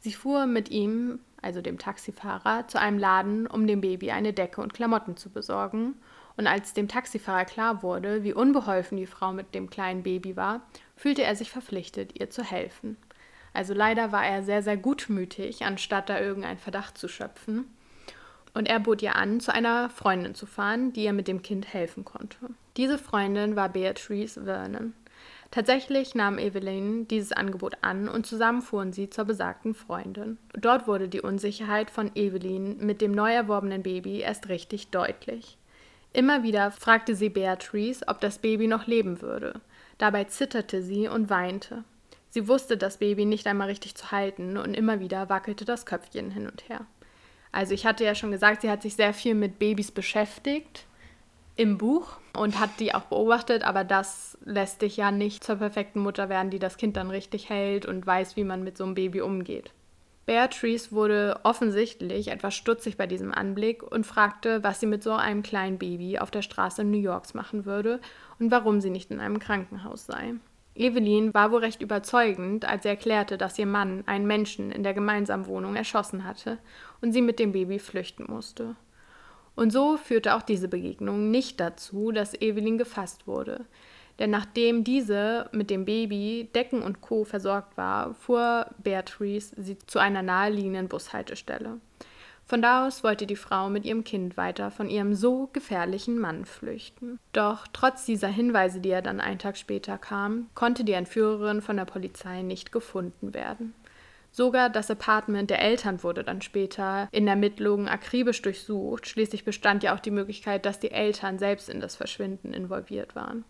[0.00, 4.62] Sie fuhr mit ihm, also dem Taxifahrer, zu einem Laden, um dem Baby eine Decke
[4.62, 5.94] und Klamotten zu besorgen,
[6.38, 10.62] und als dem Taxifahrer klar wurde, wie unbeholfen die Frau mit dem kleinen Baby war,
[10.96, 12.96] fühlte er sich verpflichtet, ihr zu helfen.
[13.52, 17.64] Also leider war er sehr, sehr gutmütig, anstatt da irgendeinen Verdacht zu schöpfen.
[18.56, 21.74] Und er bot ihr an, zu einer Freundin zu fahren, die ihr mit dem Kind
[21.74, 22.38] helfen konnte.
[22.78, 24.94] Diese Freundin war Beatrice Vernon.
[25.50, 30.38] Tatsächlich nahm Evelyn dieses Angebot an und zusammen fuhren sie zur besagten Freundin.
[30.58, 35.58] Dort wurde die Unsicherheit von Evelyn mit dem neu erworbenen Baby erst richtig deutlich.
[36.14, 39.60] Immer wieder fragte sie Beatrice, ob das Baby noch leben würde.
[39.98, 41.84] Dabei zitterte sie und weinte.
[42.30, 46.30] Sie wusste das Baby nicht einmal richtig zu halten und immer wieder wackelte das Köpfchen
[46.30, 46.86] hin und her.
[47.52, 50.86] Also ich hatte ja schon gesagt, sie hat sich sehr viel mit Babys beschäftigt
[51.56, 56.00] im Buch und hat die auch beobachtet, aber das lässt dich ja nicht zur perfekten
[56.00, 58.94] Mutter werden, die das Kind dann richtig hält und weiß, wie man mit so einem
[58.94, 59.72] Baby umgeht.
[60.26, 65.44] Beatrice wurde offensichtlich etwas stutzig bei diesem Anblick und fragte, was sie mit so einem
[65.44, 68.00] kleinen Baby auf der Straße New Yorks machen würde
[68.40, 70.34] und warum sie nicht in einem Krankenhaus sei.
[70.76, 74.94] Evelyn war wohl recht überzeugend, als sie erklärte, dass ihr Mann einen Menschen in der
[74.94, 76.58] gemeinsamen Wohnung erschossen hatte
[77.00, 78.76] und sie mit dem Baby flüchten musste.
[79.54, 83.64] Und so führte auch diese Begegnung nicht dazu, dass Evelyn gefasst wurde.
[84.18, 87.24] Denn nachdem diese mit dem Baby, Decken und Co.
[87.24, 91.80] versorgt war, fuhr Beatrice sie zu einer naheliegenden Bushaltestelle.
[92.48, 96.44] Von da aus wollte die Frau mit ihrem Kind weiter von ihrem so gefährlichen Mann
[96.44, 97.18] flüchten.
[97.32, 101.76] Doch trotz dieser Hinweise, die er dann einen Tag später kam, konnte die Entführerin von
[101.76, 103.74] der Polizei nicht gefunden werden.
[104.30, 109.08] Sogar das Apartment der Eltern wurde dann später in Ermittlungen akribisch durchsucht.
[109.08, 113.44] Schließlich bestand ja auch die Möglichkeit, dass die Eltern selbst in das Verschwinden involviert waren.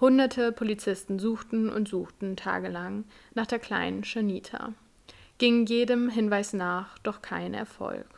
[0.00, 4.72] Hunderte Polizisten suchten und suchten tagelang nach der kleinen Shanita,
[5.38, 8.15] gingen jedem Hinweis nach, doch kein Erfolg.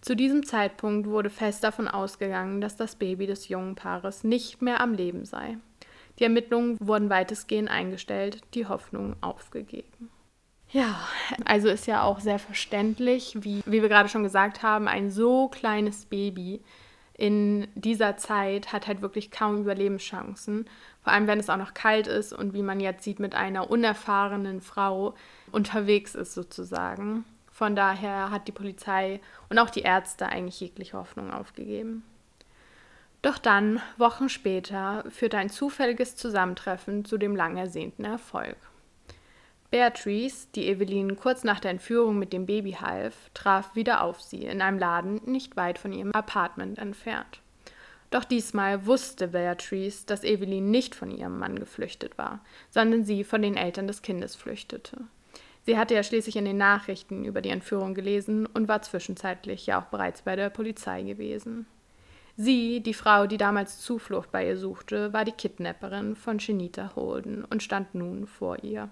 [0.00, 4.80] Zu diesem Zeitpunkt wurde fest davon ausgegangen, dass das Baby des jungen Paares nicht mehr
[4.80, 5.58] am Leben sei.
[6.18, 10.10] Die Ermittlungen wurden weitestgehend eingestellt, die Hoffnung aufgegeben.
[10.72, 11.00] Ja,
[11.44, 15.48] also ist ja auch sehr verständlich, wie, wie wir gerade schon gesagt haben, ein so
[15.48, 16.60] kleines Baby
[17.20, 20.66] in dieser Zeit hat halt wirklich kaum Überlebenschancen.
[21.02, 23.70] Vor allem, wenn es auch noch kalt ist und wie man jetzt sieht, mit einer
[23.70, 25.14] unerfahrenen Frau
[25.52, 27.26] unterwegs ist sozusagen.
[27.60, 29.20] Von daher hat die Polizei
[29.50, 32.04] und auch die Ärzte eigentlich jegliche Hoffnung aufgegeben.
[33.20, 38.56] Doch dann, Wochen später, führte ein zufälliges Zusammentreffen zu dem lang ersehnten Erfolg.
[39.70, 44.46] Beatrice, die Evelyn kurz nach der Entführung mit dem Baby half, traf wieder auf sie
[44.46, 47.42] in einem Laden nicht weit von ihrem Apartment entfernt.
[48.08, 53.42] Doch diesmal wusste Beatrice, dass Evelyn nicht von ihrem Mann geflüchtet war, sondern sie von
[53.42, 55.04] den Eltern des Kindes flüchtete.
[55.66, 59.80] Sie hatte ja schließlich in den Nachrichten über die Entführung gelesen und war zwischenzeitlich ja
[59.80, 61.66] auch bereits bei der Polizei gewesen.
[62.36, 67.44] Sie, die Frau, die damals Zuflucht bei ihr suchte, war die Kidnapperin von Shanita Holden
[67.44, 68.88] und stand nun vor ihr.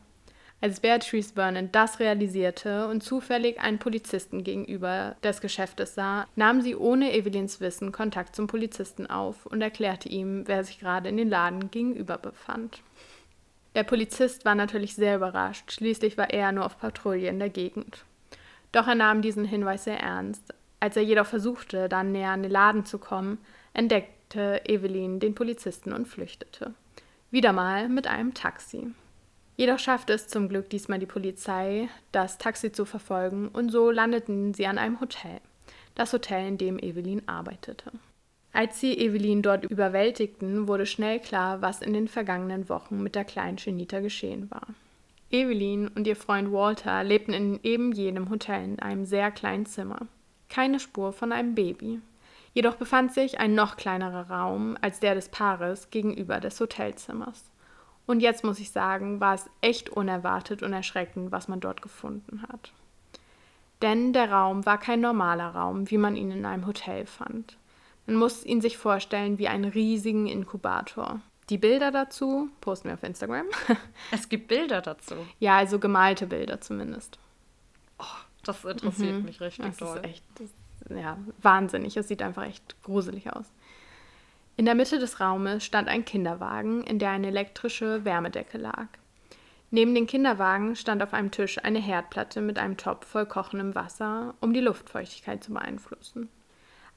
[0.60, 6.74] Als Beatrice Vernon das realisierte und zufällig einen Polizisten gegenüber des Geschäftes sah, nahm sie
[6.74, 11.30] ohne Evelyns Wissen Kontakt zum Polizisten auf und erklärte ihm, wer sich gerade in den
[11.30, 12.82] Laden gegenüber befand.
[13.78, 18.04] Der Polizist war natürlich sehr überrascht, schließlich war er nur auf Patrouille in der Gegend.
[18.72, 20.52] Doch er nahm diesen Hinweis sehr ernst.
[20.80, 23.38] Als er jedoch versuchte, dann näher an den Laden zu kommen,
[23.74, 26.74] entdeckte Evelyn den Polizisten und flüchtete.
[27.30, 28.88] Wieder mal mit einem Taxi.
[29.56, 34.54] Jedoch schaffte es zum Glück diesmal die Polizei, das Taxi zu verfolgen, und so landeten
[34.54, 35.40] sie an einem Hotel.
[35.94, 37.92] Das Hotel, in dem Evelyn arbeitete.
[38.58, 43.24] Als sie Evelyn dort überwältigten, wurde schnell klar, was in den vergangenen Wochen mit der
[43.24, 44.66] kleinen Shanita geschehen war.
[45.30, 50.08] Evelyn und ihr Freund Walter lebten in eben jenem Hotel in einem sehr kleinen Zimmer.
[50.48, 52.00] Keine Spur von einem Baby.
[52.52, 57.44] Jedoch befand sich ein noch kleinerer Raum als der des Paares gegenüber des Hotelzimmers.
[58.06, 62.42] Und jetzt muss ich sagen, war es echt unerwartet und erschreckend, was man dort gefunden
[62.48, 62.72] hat.
[63.82, 67.56] Denn der Raum war kein normaler Raum, wie man ihn in einem Hotel fand.
[68.08, 71.20] Man muss ihn sich vorstellen wie einen riesigen Inkubator.
[71.50, 73.44] Die Bilder dazu posten wir auf Instagram.
[74.10, 75.14] Es gibt Bilder dazu.
[75.40, 77.18] Ja, also gemalte Bilder zumindest.
[77.98, 78.04] Oh,
[78.44, 79.24] das interessiert mhm.
[79.26, 79.98] mich richtig das doll.
[79.98, 80.48] Ist echt, das,
[80.96, 81.98] ja, wahnsinnig.
[81.98, 83.44] Es sieht einfach echt gruselig aus.
[84.56, 88.86] In der Mitte des Raumes stand ein Kinderwagen, in der eine elektrische Wärmedecke lag.
[89.70, 94.34] Neben den Kinderwagen stand auf einem Tisch eine Herdplatte mit einem Topf voll kochendem Wasser,
[94.40, 96.30] um die Luftfeuchtigkeit zu beeinflussen.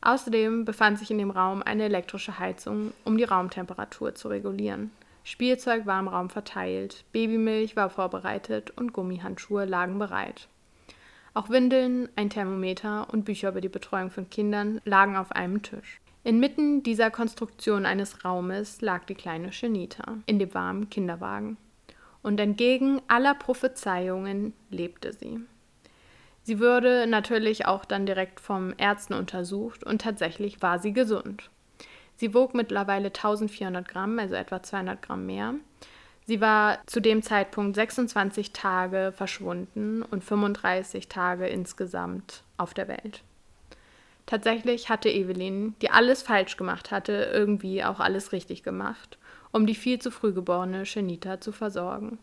[0.02, 4.92] Außerdem befand sich in dem Raum eine elektrische Heizung, um die Raumtemperatur zu regulieren.
[5.24, 10.48] Spielzeug war im Raum verteilt, Babymilch war vorbereitet und Gummihandschuhe lagen bereit.
[11.36, 16.02] Auch Windeln, ein Thermometer und Bücher über die Betreuung von Kindern lagen auf einem Tisch.
[16.24, 21.58] Inmitten dieser Konstruktion eines Raumes lag die kleine Shanita in dem warmen Kinderwagen.
[22.22, 25.40] Und entgegen aller Prophezeiungen lebte sie.
[26.52, 31.50] Sie wurde natürlich auch dann direkt vom Ärzten untersucht und tatsächlich war sie gesund.
[32.18, 35.54] Sie wog mittlerweile 1400 Gramm, also etwa 200 Gramm mehr.
[36.26, 43.24] Sie war zu dem Zeitpunkt 26 Tage verschwunden und 35 Tage insgesamt auf der Welt.
[44.26, 49.18] Tatsächlich hatte Evelyn, die alles falsch gemacht hatte, irgendwie auch alles richtig gemacht,
[49.54, 52.20] um die viel zu früh geborene Shanita zu versorgen.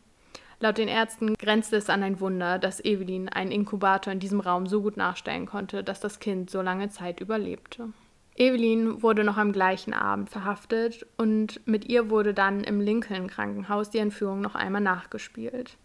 [0.60, 4.66] Laut den Ärzten grenzte es an ein Wunder, dass Evelyn einen Inkubator in diesem Raum
[4.66, 7.90] so gut nachstellen konnte, dass das Kind so lange Zeit überlebte.
[8.34, 13.90] Evelyn wurde noch am gleichen Abend verhaftet und mit ihr wurde dann im Lincoln Krankenhaus
[13.90, 15.76] die Entführung noch einmal nachgespielt.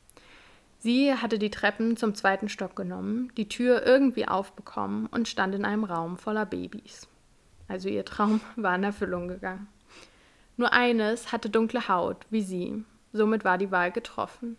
[0.79, 5.65] Sie hatte die Treppen zum zweiten Stock genommen, die Tür irgendwie aufbekommen und stand in
[5.65, 7.07] einem Raum voller Babys.
[7.67, 9.67] Also ihr Traum war in Erfüllung gegangen.
[10.57, 12.83] Nur eines hatte dunkle Haut, wie sie.
[13.13, 14.57] Somit war die Wahl getroffen.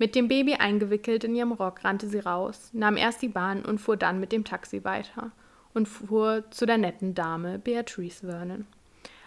[0.00, 3.82] Mit dem Baby eingewickelt in ihrem Rock rannte sie raus, nahm erst die Bahn und
[3.82, 5.30] fuhr dann mit dem Taxi weiter
[5.74, 8.66] und fuhr zu der netten Dame Beatrice Vernon,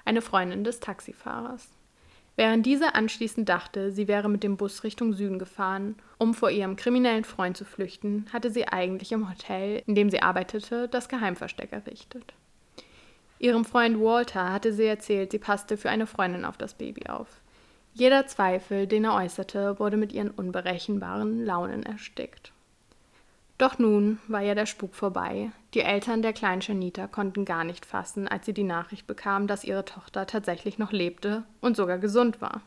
[0.03, 1.69] eine Freundin des Taxifahrers.
[2.37, 6.75] Während diese anschließend dachte, sie wäre mit dem Bus Richtung Süden gefahren, um vor ihrem
[6.75, 11.71] kriminellen Freund zu flüchten, hatte sie eigentlich im Hotel, in dem sie arbeitete, das Geheimversteck
[11.71, 12.33] errichtet.
[13.37, 17.42] Ihrem Freund Walter hatte sie erzählt, sie passte für eine Freundin auf das Baby auf.
[17.95, 22.51] Jeder Zweifel, den er äußerte, wurde mit ihren unberechenbaren Launen erstickt.
[23.59, 25.51] Doch nun war ja der Spuk vorbei.
[25.75, 29.63] Die Eltern der kleinen Janita konnten gar nicht fassen, als sie die Nachricht bekamen, dass
[29.63, 32.61] ihre Tochter tatsächlich noch lebte und sogar gesund war.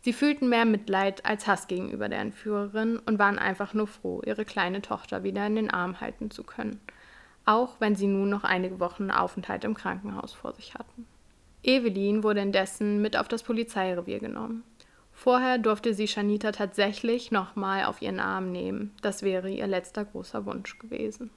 [0.00, 4.46] Sie fühlten mehr Mitleid als Hass gegenüber der Entführerin und waren einfach nur froh, ihre
[4.46, 6.80] kleine Tochter wieder in den Arm halten zu können,
[7.44, 11.06] auch wenn sie nun noch einige Wochen Aufenthalt im Krankenhaus vor sich hatten.
[11.62, 14.62] Evelyn wurde indessen mit auf das Polizeirevier genommen.
[15.12, 18.94] Vorher durfte sie Shanita tatsächlich nochmal auf ihren Arm nehmen.
[19.02, 21.30] Das wäre ihr letzter großer Wunsch gewesen.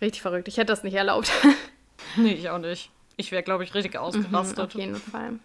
[0.00, 0.48] Richtig verrückt.
[0.48, 1.30] Ich hätte das nicht erlaubt.
[2.16, 2.90] nee, ich auch nicht.
[3.16, 4.56] Ich wäre, glaube ich, richtig mhm, ausgerastet.
[4.56, 5.38] Mhm, auf jeden Fall.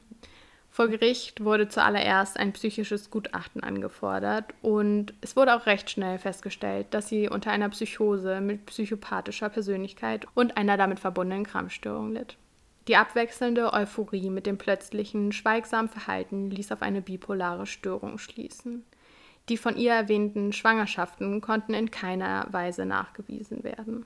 [0.71, 6.87] Vor Gericht wurde zuallererst ein psychisches Gutachten angefordert und es wurde auch recht schnell festgestellt,
[6.91, 12.35] dass sie unter einer Psychose mit psychopathischer Persönlichkeit und einer damit verbundenen Krampfstörung litt.
[12.87, 18.85] Die abwechselnde Euphorie mit dem plötzlichen, schweigsamen Verhalten ließ auf eine bipolare Störung schließen.
[19.49, 24.05] Die von ihr erwähnten Schwangerschaften konnten in keiner Weise nachgewiesen werden.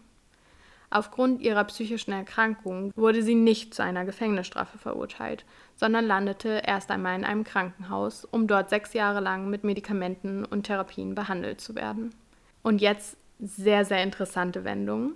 [0.91, 7.15] Aufgrund ihrer psychischen Erkrankung wurde sie nicht zu einer Gefängnisstrafe verurteilt, sondern landete erst einmal
[7.15, 12.15] in einem Krankenhaus, um dort sechs Jahre lang mit Medikamenten und Therapien behandelt zu werden.
[12.63, 15.13] Und jetzt sehr, sehr interessante Wendung.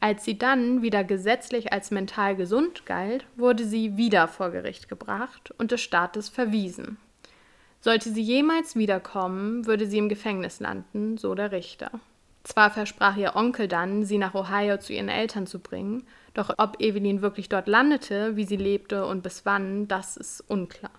[0.00, 5.54] Als sie dann wieder gesetzlich als mental gesund galt, wurde sie wieder vor Gericht gebracht
[5.58, 6.98] und des Staates verwiesen.
[7.80, 11.90] Sollte sie jemals wiederkommen, würde sie im Gefängnis landen, so der Richter.
[12.42, 16.80] Zwar versprach ihr Onkel dann, sie nach Ohio zu ihren Eltern zu bringen, doch ob
[16.80, 20.92] Evelyn wirklich dort landete, wie sie lebte und bis wann, das ist unklar.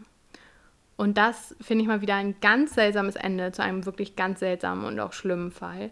[0.97, 4.85] Und das finde ich mal wieder ein ganz seltsames Ende zu einem wirklich ganz seltsamen
[4.85, 5.91] und auch schlimmen Fall,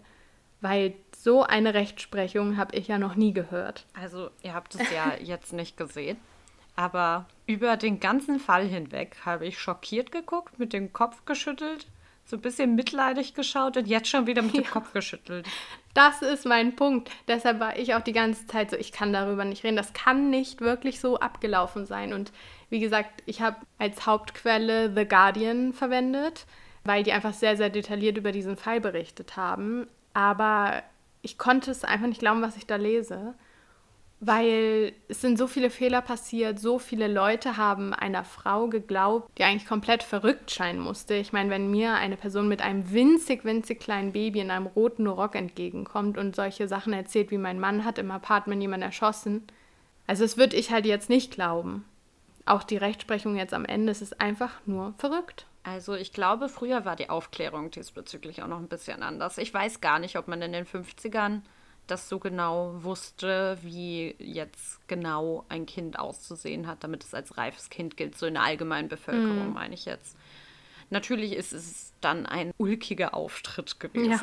[0.62, 3.86] weil so eine Rechtsprechung habe ich ja noch nie gehört.
[3.94, 6.18] Also ihr habt es ja jetzt nicht gesehen,
[6.76, 11.88] aber über den ganzen Fall hinweg habe ich schockiert geguckt, mit dem Kopf geschüttelt
[12.26, 14.70] so ein bisschen mitleidig geschaut und jetzt schon wieder mit dem ja.
[14.70, 15.46] Kopf geschüttelt.
[15.94, 17.12] Das ist mein Punkt.
[17.28, 19.76] Deshalb war ich auch die ganze Zeit so, ich kann darüber nicht reden.
[19.76, 22.14] Das kann nicht wirklich so abgelaufen sein.
[22.14, 22.32] Und
[22.70, 26.46] wie gesagt, ich habe als Hauptquelle The Guardian verwendet,
[26.86, 29.88] weil die einfach sehr, sehr detailliert über diesen Fall berichtet haben.
[30.14, 30.82] Aber
[31.24, 33.34] ich konnte es einfach nicht glauben, was ich da lese
[34.26, 39.44] weil es sind so viele Fehler passiert, so viele Leute haben einer Frau geglaubt, die
[39.44, 41.16] eigentlich komplett verrückt scheinen musste.
[41.16, 45.08] Ich meine, wenn mir eine Person mit einem winzig, winzig kleinen Baby in einem roten
[45.08, 49.44] Rock entgegenkommt und solche Sachen erzählt, wie mein Mann hat im Apartment jemanden erschossen,
[50.08, 51.84] also das würde ich halt jetzt nicht glauben.
[52.46, 55.46] Auch die Rechtsprechung jetzt am Ende, es ist einfach nur verrückt.
[55.64, 59.38] Also ich glaube, früher war die Aufklärung diesbezüglich auch noch ein bisschen anders.
[59.38, 61.42] Ich weiß gar nicht, ob man in den 50ern
[61.88, 67.70] das so genau wusste, wie jetzt genau ein Kind auszusehen hat, damit es als reifes
[67.70, 69.54] Kind gilt, so in der allgemeinen Bevölkerung, mhm.
[69.54, 70.18] meine ich jetzt.
[70.90, 74.12] Natürlich ist es dann ein ulkiger Auftritt gewesen.
[74.12, 74.22] Ja.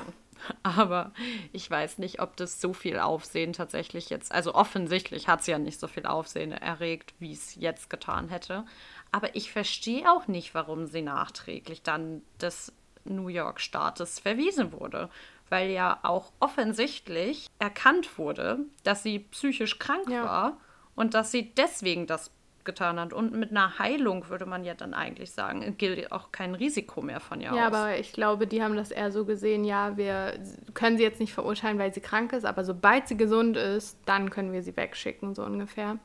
[0.62, 1.12] Aber
[1.53, 5.59] ich weiß nicht, ob das so viel Aufsehen tatsächlich jetzt, also offensichtlich hat es ja
[5.59, 8.64] nicht so viel Aufsehen erregt, wie es jetzt getan hätte.
[9.12, 12.73] Aber ich verstehe auch nicht, warum sie nachträglich dann des
[13.05, 15.09] New York Staates verwiesen wurde
[15.51, 20.25] weil ja auch offensichtlich erkannt wurde, dass sie psychisch krank ja.
[20.25, 20.57] war
[20.94, 22.31] und dass sie deswegen das
[22.64, 23.12] getan hat.
[23.12, 27.18] Und mit einer Heilung würde man ja dann eigentlich sagen, gilt auch kein Risiko mehr
[27.18, 27.57] von ihr ja, aus.
[27.57, 30.35] Ja, aber ich glaube, die haben das eher so gesehen, ja, wir
[30.75, 34.31] können sie jetzt nicht verurteilen, weil sie krank ist, aber sobald sie gesund ist, dann
[34.31, 35.99] können wir sie wegschicken, so ungefähr.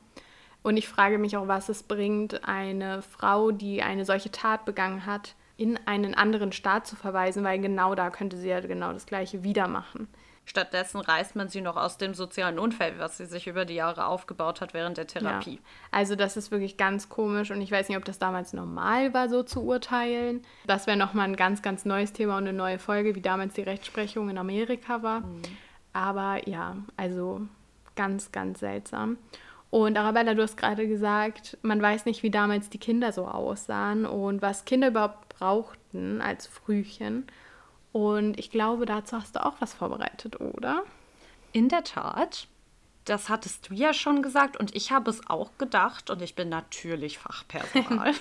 [0.66, 5.06] Und ich frage mich auch, was es bringt, eine Frau, die eine solche Tat begangen
[5.06, 9.06] hat, in einen anderen Staat zu verweisen, weil genau da könnte sie ja genau das
[9.06, 10.08] Gleiche wieder machen.
[10.44, 14.06] Stattdessen reißt man sie noch aus dem sozialen Unfall, was sie sich über die Jahre
[14.06, 15.54] aufgebaut hat während der Therapie.
[15.54, 15.60] Ja.
[15.92, 19.28] Also das ist wirklich ganz komisch und ich weiß nicht, ob das damals normal war,
[19.28, 20.42] so zu urteilen.
[20.66, 23.62] Das wäre nochmal ein ganz, ganz neues Thema und eine neue Folge, wie damals die
[23.62, 25.20] Rechtsprechung in Amerika war.
[25.20, 25.42] Mhm.
[25.92, 27.42] Aber ja, also
[27.94, 29.18] ganz, ganz seltsam.
[29.76, 34.06] Und Arabella, du hast gerade gesagt, man weiß nicht, wie damals die Kinder so aussahen
[34.06, 37.26] und was Kinder überhaupt brauchten als Frühchen.
[37.92, 40.82] Und ich glaube, dazu hast du auch was vorbereitet, oder?
[41.52, 42.48] In der Tat.
[43.04, 46.48] Das hattest du ja schon gesagt und ich habe es auch gedacht und ich bin
[46.48, 48.14] natürlich Fachpersonal.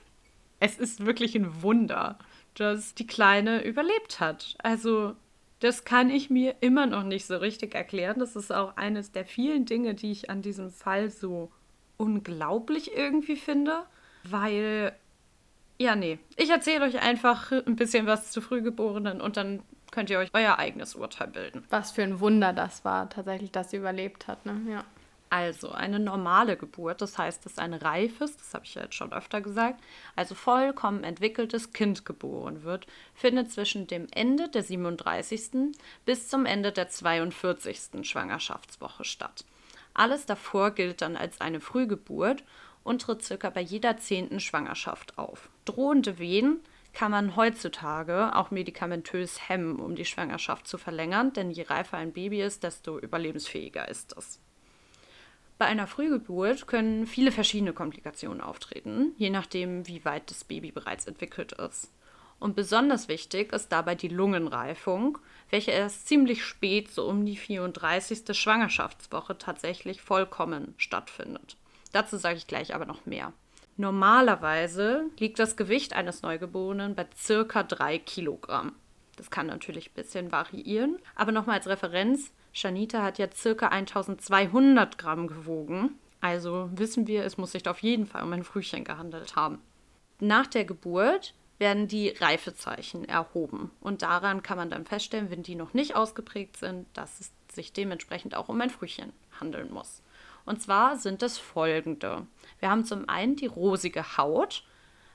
[0.60, 2.18] es ist wirklich ein Wunder,
[2.52, 4.56] dass die Kleine überlebt hat.
[4.62, 5.16] Also,
[5.60, 8.18] das kann ich mir immer noch nicht so richtig erklären.
[8.18, 11.50] Das ist auch eines der vielen Dinge, die ich an diesem Fall so
[11.96, 13.82] unglaublich irgendwie finde,
[14.24, 14.94] weil
[15.80, 16.18] ja, nee.
[16.36, 20.58] Ich erzähle euch einfach ein bisschen was zu Frühgeborenen und dann könnt ihr euch euer
[20.58, 21.64] eigenes Urteil bilden.
[21.70, 24.60] Was für ein Wunder das war, tatsächlich, dass sie überlebt hat, ne?
[24.68, 24.84] Ja.
[25.30, 29.12] Also eine normale Geburt, das heißt, dass ein reifes, das habe ich ja jetzt schon
[29.12, 29.82] öfter gesagt,
[30.16, 35.74] also vollkommen entwickeltes Kind geboren wird, findet zwischen dem Ende der 37.
[36.06, 38.08] bis zum Ende der 42.
[38.08, 39.44] Schwangerschaftswoche statt.
[39.92, 42.42] Alles davor gilt dann als eine Frühgeburt
[42.82, 45.50] und tritt circa bei jeder zehnten Schwangerschaft auf.
[45.66, 46.60] Drohende Wehen
[46.94, 52.12] kann man heutzutage auch medikamentös hemmen, um die Schwangerschaft zu verlängern, denn je reifer ein
[52.12, 54.40] Baby ist, desto überlebensfähiger ist es.
[55.58, 61.06] Bei einer Frühgeburt können viele verschiedene Komplikationen auftreten, je nachdem, wie weit das Baby bereits
[61.06, 61.92] entwickelt ist.
[62.38, 65.18] Und besonders wichtig ist dabei die Lungenreifung,
[65.50, 68.38] welche erst ziemlich spät, so um die 34.
[68.38, 71.56] Schwangerschaftswoche, tatsächlich vollkommen stattfindet.
[71.92, 73.32] Dazu sage ich gleich aber noch mehr.
[73.76, 78.76] Normalerweise liegt das Gewicht eines Neugeborenen bei circa 3 Kilogramm.
[79.16, 84.98] Das kann natürlich ein bisschen variieren, aber nochmal als Referenz, Shanita hat ja circa 1200
[84.98, 85.98] Gramm gewogen.
[86.20, 89.60] Also wissen wir, es muss sich auf jeden Fall um ein Frühchen gehandelt haben.
[90.18, 93.70] Nach der Geburt werden die Reifezeichen erhoben.
[93.80, 97.72] Und daran kann man dann feststellen, wenn die noch nicht ausgeprägt sind, dass es sich
[97.72, 100.02] dementsprechend auch um ein Frühchen handeln muss.
[100.44, 102.26] Und zwar sind es folgende.
[102.58, 104.64] Wir haben zum einen die rosige Haut,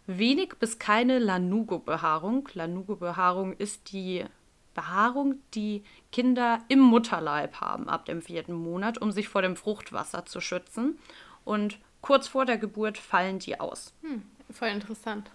[0.06, 2.48] wenig bis keine Lanugo-Behaarung.
[2.54, 4.26] Lanugo-Behaarung ist die
[4.74, 10.26] Behaarung, die Kinder im Mutterleib haben ab dem vierten Monat, um sich vor dem Fruchtwasser
[10.26, 10.98] zu schützen.
[11.46, 13.94] Und kurz vor der Geburt fallen die aus.
[14.02, 15.32] Hm, voll interessant.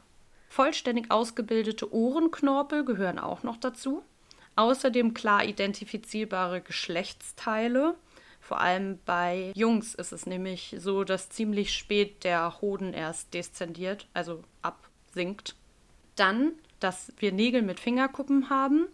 [0.49, 4.03] Vollständig ausgebildete Ohrenknorpel gehören auch noch dazu.
[4.57, 7.95] Außerdem klar identifizierbare Geschlechtsteile.
[8.41, 14.09] Vor allem bei Jungs ist es nämlich so, dass ziemlich spät der Hoden erst deszendiert,
[14.15, 15.55] also absinkt.
[16.17, 18.89] Dann, dass wir Nägel mit Fingerkuppen haben,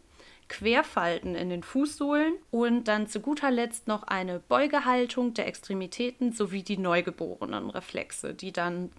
[0.48, 6.62] Querfalten in den Fußsohlen und dann zu guter Letzt noch eine Beugehaltung der Extremitäten sowie
[6.62, 8.90] die neugeborenen Reflexe, die dann,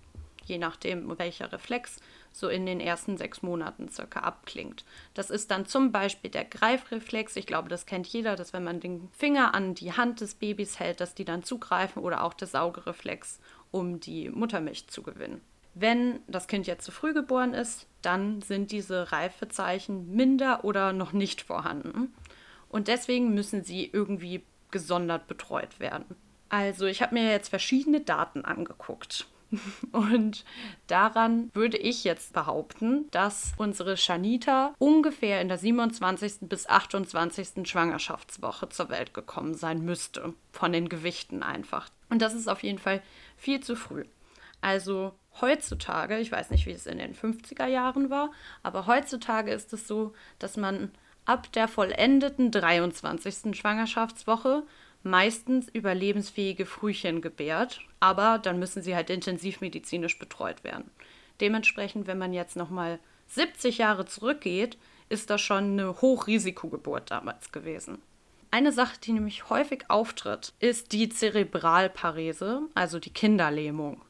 [0.45, 1.99] je nachdem welcher Reflex,
[2.31, 4.83] so in den ersten sechs Monaten circa abklingt.
[5.13, 7.35] Das ist dann zum Beispiel der Greifreflex.
[7.37, 10.79] Ich glaube, das kennt jeder, dass wenn man den Finger an die Hand des Babys
[10.79, 13.39] hält, dass die dann zugreifen oder auch der Saugereflex,
[13.71, 15.41] um die Muttermilch zu gewinnen.
[15.75, 21.11] Wenn das Kind jetzt zu früh geboren ist, dann sind diese Reifezeichen minder oder noch
[21.11, 22.13] nicht vorhanden.
[22.69, 26.15] Und deswegen müssen sie irgendwie gesondert betreut werden.
[26.49, 29.27] Also ich habe mir jetzt verschiedene Daten angeguckt.
[29.91, 30.45] Und
[30.87, 36.49] daran würde ich jetzt behaupten, dass unsere Shanita ungefähr in der 27.
[36.49, 37.67] bis 28.
[37.67, 40.33] Schwangerschaftswoche zur Welt gekommen sein müsste.
[40.51, 41.89] Von den Gewichten einfach.
[42.09, 43.01] Und das ist auf jeden Fall
[43.37, 44.05] viel zu früh.
[44.61, 48.31] Also heutzutage, ich weiß nicht, wie es in den 50er Jahren war,
[48.63, 50.91] aber heutzutage ist es so, dass man
[51.25, 53.55] ab der vollendeten 23.
[53.57, 54.63] Schwangerschaftswoche
[55.03, 60.89] meistens überlebensfähige Frühchen gebärt, aber dann müssen sie halt intensivmedizinisch betreut werden.
[61.41, 64.77] Dementsprechend, wenn man jetzt nochmal 70 Jahre zurückgeht,
[65.09, 68.01] ist das schon eine Hochrisikogeburt damals gewesen.
[68.51, 74.01] Eine Sache, die nämlich häufig auftritt, ist die Zerebralparese, also die Kinderlähmung.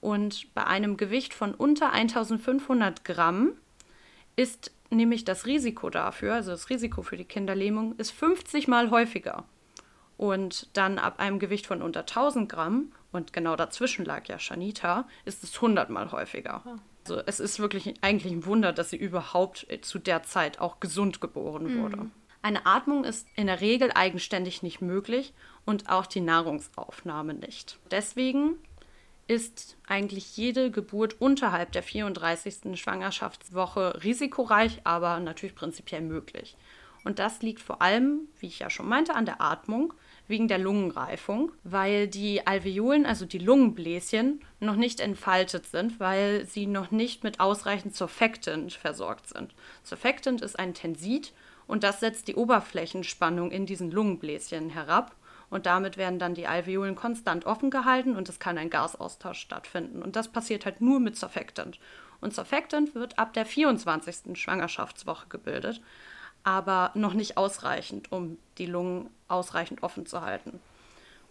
[0.00, 3.52] Und bei einem Gewicht von unter 1500 Gramm
[4.36, 9.44] ist nämlich das Risiko dafür, also das Risiko für die Kinderlähmung, ist 50 mal häufiger.
[10.16, 15.08] Und dann ab einem Gewicht von unter 1000 Gramm, und genau dazwischen lag ja Shanita,
[15.24, 16.62] ist es 100 mal häufiger.
[17.04, 21.20] Also es ist wirklich eigentlich ein Wunder, dass sie überhaupt zu der Zeit auch gesund
[21.20, 21.82] geboren mhm.
[21.82, 22.06] wurde.
[22.42, 25.34] Eine Atmung ist in der Regel eigenständig nicht möglich
[25.66, 27.78] und auch die Nahrungsaufnahme nicht.
[27.90, 28.56] Deswegen
[29.30, 32.76] ist eigentlich jede Geburt unterhalb der 34.
[32.76, 36.56] Schwangerschaftswoche risikoreich, aber natürlich prinzipiell möglich.
[37.04, 39.94] Und das liegt vor allem, wie ich ja schon meinte, an der Atmung
[40.26, 46.66] wegen der Lungenreifung, weil die Alveolen, also die Lungenbläschen, noch nicht entfaltet sind, weil sie
[46.66, 49.54] noch nicht mit ausreichend Surfactant versorgt sind.
[49.84, 51.32] Surfactant ist ein Tensid
[51.68, 55.14] und das setzt die Oberflächenspannung in diesen Lungenbläschen herab
[55.50, 60.02] und damit werden dann die Alveolen konstant offen gehalten und es kann ein Gasaustausch stattfinden.
[60.02, 61.78] Und das passiert halt nur mit Surfactant.
[62.20, 64.38] Und Surfactant wird ab der 24.
[64.38, 65.80] Schwangerschaftswoche gebildet,
[66.44, 70.60] aber noch nicht ausreichend, um die Lungen ausreichend offen zu halten.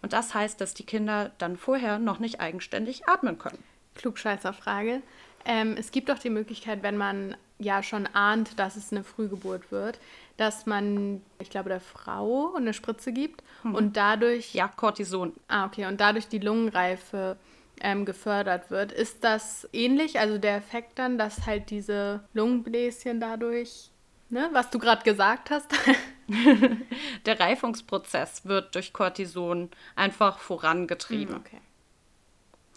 [0.02, 3.62] Und das heißt, dass die Kinder dann vorher noch nicht eigenständig atmen können.
[3.94, 5.02] Klugscheißerfrage.
[5.44, 9.70] Ähm, es gibt doch die Möglichkeit, wenn man ja schon ahnt, dass es eine Frühgeburt
[9.70, 9.98] wird,
[10.40, 13.74] dass man, ich glaube, der Frau eine Spritze gibt hm.
[13.74, 14.54] und dadurch.
[14.54, 15.34] Ja, Cortison.
[15.48, 15.84] Ah, okay.
[15.84, 17.36] Und dadurch die Lungenreife
[17.82, 18.90] ähm, gefördert wird.
[18.90, 20.18] Ist das ähnlich?
[20.18, 23.90] Also der Effekt dann, dass halt diese Lungenbläschen dadurch,
[24.30, 25.70] ne, was du gerade gesagt hast.
[27.26, 31.34] der Reifungsprozess wird durch Cortison einfach vorangetrieben.
[31.34, 31.60] Hm, okay.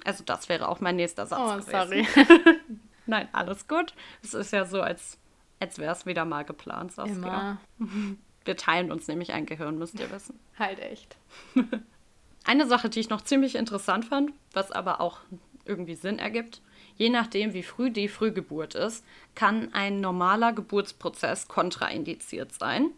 [0.03, 1.39] Also das wäre auch mein nächster Satz.
[1.41, 1.71] Oh, gewesen.
[1.71, 2.07] sorry.
[3.05, 3.93] Nein, alles gut.
[4.21, 5.17] Es ist ja so, als
[5.63, 7.15] als wäre es wieder mal geplant, Saskia.
[7.15, 7.57] Immer.
[8.45, 10.37] Wir teilen uns nämlich ein Gehirn, müsst ihr wissen.
[10.59, 11.15] Halt echt.
[12.43, 15.19] Eine Sache, die ich noch ziemlich interessant fand, was aber auch
[15.63, 16.61] irgendwie Sinn ergibt.
[16.97, 19.05] Je nachdem, wie früh die Frühgeburt ist,
[19.35, 22.89] kann ein normaler Geburtsprozess kontraindiziert sein,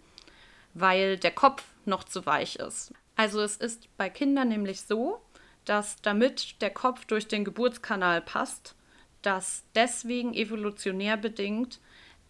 [0.73, 2.91] weil der Kopf noch zu weich ist.
[3.15, 5.21] Also es ist bei Kindern nämlich so,
[5.65, 8.75] dass damit der Kopf durch den Geburtskanal passt,
[9.21, 11.79] dass deswegen evolutionär bedingt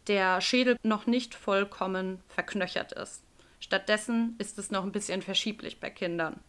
[0.08, 3.24] der Schädel noch nicht vollkommen verknöchert ist.
[3.60, 6.40] Stattdessen ist es noch ein bisschen verschieblich bei Kindern.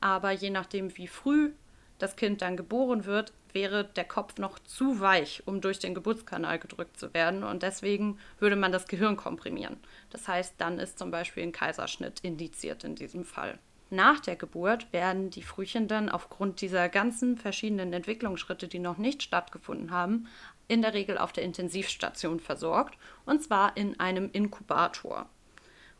[0.00, 1.52] Aber je nachdem, wie früh
[1.98, 6.58] das Kind dann geboren wird, wäre der Kopf noch zu weich, um durch den Geburtskanal
[6.58, 7.44] gedrückt zu werden.
[7.44, 9.78] Und deswegen würde man das Gehirn komprimieren.
[10.10, 13.58] Das heißt, dann ist zum Beispiel ein Kaiserschnitt indiziert in diesem Fall.
[13.90, 19.22] Nach der Geburt werden die Frühchen dann aufgrund dieser ganzen verschiedenen Entwicklungsschritte, die noch nicht
[19.22, 20.28] stattgefunden haben,
[20.68, 22.96] in der Regel auf der Intensivstation versorgt
[23.26, 25.26] und zwar in einem Inkubator.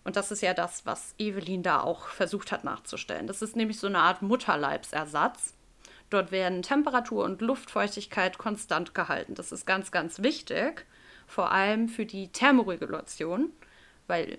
[0.04, 3.26] Und das ist ja das, was Evelyn da auch versucht hat nachzustellen.
[3.26, 5.54] Das ist nämlich so eine Art Mutterleibsersatz.
[6.10, 9.34] Dort werden Temperatur und Luftfeuchtigkeit konstant gehalten.
[9.34, 10.84] Das ist ganz, ganz wichtig,
[11.26, 13.50] vor allem für die Thermoregulation,
[14.08, 14.38] weil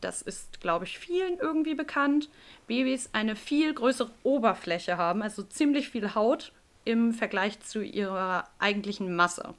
[0.00, 2.28] das ist, glaube ich, vielen irgendwie bekannt,
[2.66, 6.52] Babys eine viel größere Oberfläche haben, also ziemlich viel Haut
[6.84, 9.54] im Vergleich zu ihrer eigentlichen Masse.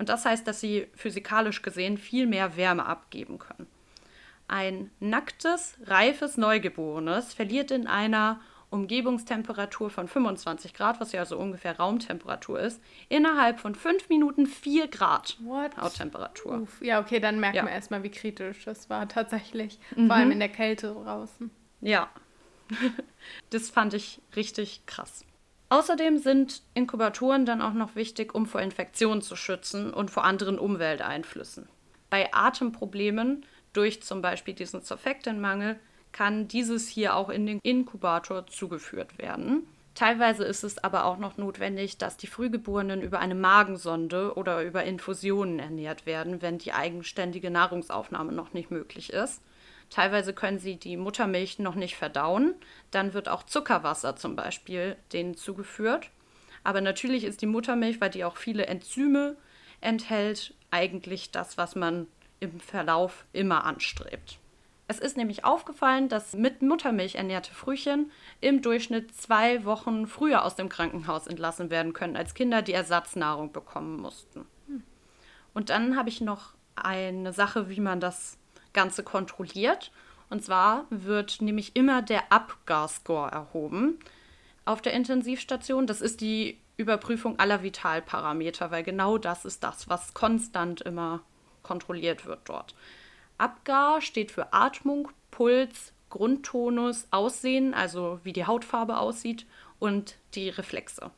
[0.00, 3.66] Und das heißt, dass sie physikalisch gesehen viel mehr Wärme abgeben können.
[4.48, 8.40] Ein nacktes, reifes Neugeborenes verliert in einer
[8.70, 12.80] Umgebungstemperatur von 25 Grad, was ja so ungefähr Raumtemperatur ist,
[13.10, 15.76] innerhalb von fünf Minuten 4 Grad What?
[15.76, 16.62] Hauttemperatur.
[16.62, 17.64] Uff, ja, okay, dann merkt Ja.
[17.64, 19.78] man erstmal, wie kritisch das war tatsächlich.
[19.96, 20.06] Mhm.
[20.06, 21.50] Vor allem in der Kälte draußen.
[21.82, 22.08] Ja,
[23.50, 25.26] das fand ich richtig krass.
[25.70, 30.58] Außerdem sind Inkubatoren dann auch noch wichtig, um vor Infektionen zu schützen und vor anderen
[30.58, 31.68] Umwelteinflüssen.
[32.10, 35.78] Bei Atemproblemen durch zum Beispiel diesen Surfactanmangel
[36.10, 39.62] kann dieses hier auch in den Inkubator zugeführt werden.
[39.94, 44.82] Teilweise ist es aber auch noch notwendig, dass die Frühgeborenen über eine Magensonde oder über
[44.82, 49.40] Infusionen ernährt werden, wenn die eigenständige Nahrungsaufnahme noch nicht möglich ist.
[49.90, 52.54] Teilweise können sie die Muttermilch noch nicht verdauen.
[52.90, 56.10] Dann wird auch Zuckerwasser zum Beispiel denen zugeführt.
[56.62, 59.36] Aber natürlich ist die Muttermilch, weil die auch viele Enzyme
[59.80, 62.06] enthält, eigentlich das, was man
[62.38, 64.38] im Verlauf immer anstrebt.
[64.86, 68.10] Es ist nämlich aufgefallen, dass mit Muttermilch ernährte Frühchen
[68.40, 73.52] im Durchschnitt zwei Wochen früher aus dem Krankenhaus entlassen werden können als Kinder, die Ersatznahrung
[73.52, 74.46] bekommen mussten.
[75.54, 78.39] Und dann habe ich noch eine Sache, wie man das
[78.72, 79.90] Ganze kontrolliert.
[80.28, 83.98] Und zwar wird nämlich immer der Abgasscore erhoben
[84.64, 85.86] auf der Intensivstation.
[85.86, 91.20] Das ist die Überprüfung aller Vitalparameter, weil genau das ist das, was konstant immer
[91.62, 92.74] kontrolliert wird dort.
[93.38, 99.46] Abgar steht für Atmung, Puls, Grundtonus, Aussehen, also wie die Hautfarbe aussieht
[99.78, 101.10] und die Reflexe.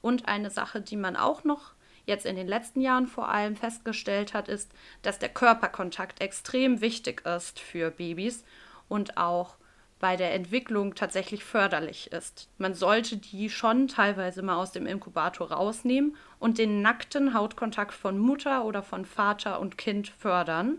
[0.00, 1.73] Und eine Sache, die man auch noch
[2.06, 7.24] jetzt in den letzten Jahren vor allem festgestellt hat, ist, dass der Körperkontakt extrem wichtig
[7.26, 8.44] ist für Babys
[8.88, 9.56] und auch
[10.00, 12.50] bei der Entwicklung tatsächlich förderlich ist.
[12.58, 18.18] Man sollte die schon teilweise mal aus dem Inkubator rausnehmen und den nackten Hautkontakt von
[18.18, 20.78] Mutter oder von Vater und Kind fördern.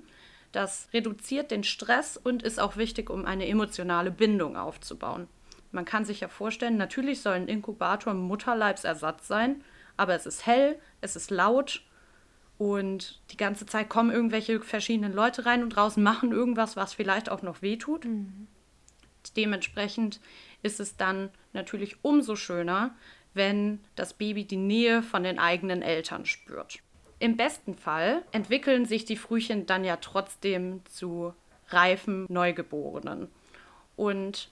[0.52, 5.28] Das reduziert den Stress und ist auch wichtig, um eine emotionale Bindung aufzubauen.
[5.72, 9.64] Man kann sich ja vorstellen, natürlich soll ein Inkubator ein Mutterleibsersatz sein,
[9.98, 11.82] aber es ist hell, es ist laut
[12.58, 17.30] und die ganze Zeit kommen irgendwelche verschiedenen Leute rein und raus, machen irgendwas, was vielleicht
[17.30, 18.08] auch noch wehtut.
[19.36, 20.20] Dementsprechend
[20.64, 22.96] ist es dann natürlich umso schöner,
[23.34, 26.80] wenn das Baby die Nähe von den eigenen Eltern spürt.
[27.20, 31.34] Im besten Fall entwickeln sich die Frühchen dann ja trotzdem zu
[31.70, 33.28] reifen Neugeborenen.
[33.96, 34.50] Und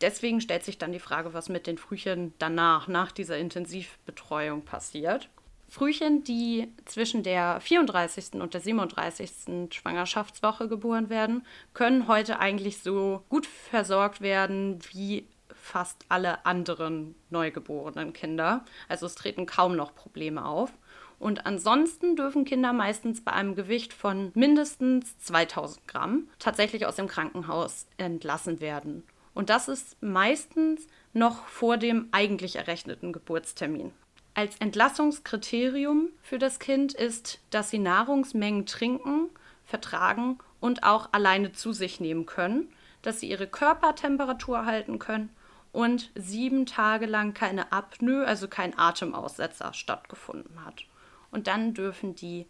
[0.00, 5.28] deswegen stellt sich dann die Frage, was mit den Frühchen danach, nach dieser Intensivbetreuung passiert.
[5.68, 8.34] Frühchen, die zwischen der 34.
[8.34, 9.74] und der 37.
[9.74, 18.12] Schwangerschaftswoche geboren werden, können heute eigentlich so gut versorgt werden wie fast alle anderen neugeborenen
[18.12, 18.64] Kinder.
[18.88, 20.72] Also es treten kaum noch Probleme auf.
[21.18, 27.08] Und ansonsten dürfen Kinder meistens bei einem Gewicht von mindestens 2000 Gramm tatsächlich aus dem
[27.08, 29.04] Krankenhaus entlassen werden.
[29.34, 33.92] Und das ist meistens noch vor dem eigentlich errechneten Geburtstermin.
[34.34, 39.28] Als Entlassungskriterium für das Kind ist, dass sie Nahrungsmengen trinken,
[39.64, 42.68] vertragen und auch alleine zu sich nehmen können,
[43.02, 45.30] dass sie ihre Körpertemperatur halten können
[45.72, 50.84] und sieben Tage lang keine Apnoe, also kein Atemaussetzer stattgefunden hat.
[51.30, 52.46] Und dann dürfen die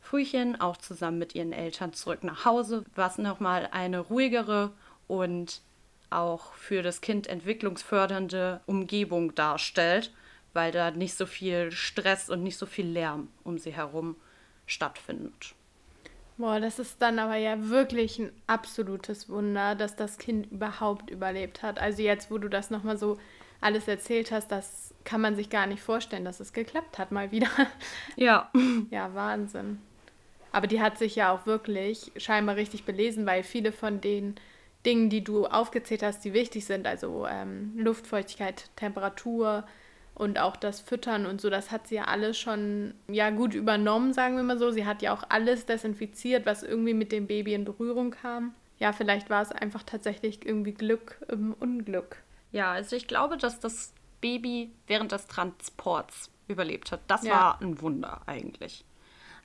[0.00, 4.72] Frühchen auch zusammen mit ihren Eltern zurück nach Hause, was nochmal eine ruhigere
[5.06, 5.62] und
[6.10, 10.12] auch für das Kind entwicklungsfördernde Umgebung darstellt,
[10.52, 14.16] weil da nicht so viel Stress und nicht so viel Lärm um sie herum
[14.66, 15.54] stattfindet.
[16.36, 21.62] Boah, das ist dann aber ja wirklich ein absolutes Wunder, dass das Kind überhaupt überlebt
[21.62, 21.78] hat.
[21.78, 23.18] Also jetzt, wo du das nochmal so
[23.60, 27.30] alles erzählt hast, das kann man sich gar nicht vorstellen, dass es geklappt hat, mal
[27.30, 27.48] wieder.
[28.16, 28.50] Ja,
[28.90, 29.80] Ja, Wahnsinn.
[30.52, 34.34] Aber die hat sich ja auch wirklich scheinbar richtig belesen, weil viele von den
[34.86, 39.64] Dingen, die du aufgezählt hast, die wichtig sind, also ähm, Luftfeuchtigkeit, Temperatur
[40.14, 44.12] und auch das Füttern und so, das hat sie ja alles schon ja gut übernommen,
[44.12, 44.70] sagen wir mal so.
[44.70, 48.54] Sie hat ja auch alles desinfiziert, was irgendwie mit dem Baby in Berührung kam.
[48.78, 52.16] Ja, vielleicht war es einfach tatsächlich irgendwie Glück im Unglück.
[52.52, 57.00] ja, also ich glaube, dass das Baby während des Transports überlebt hat.
[57.06, 57.32] Das Ja.
[57.32, 58.84] war ein Wunder eigentlich.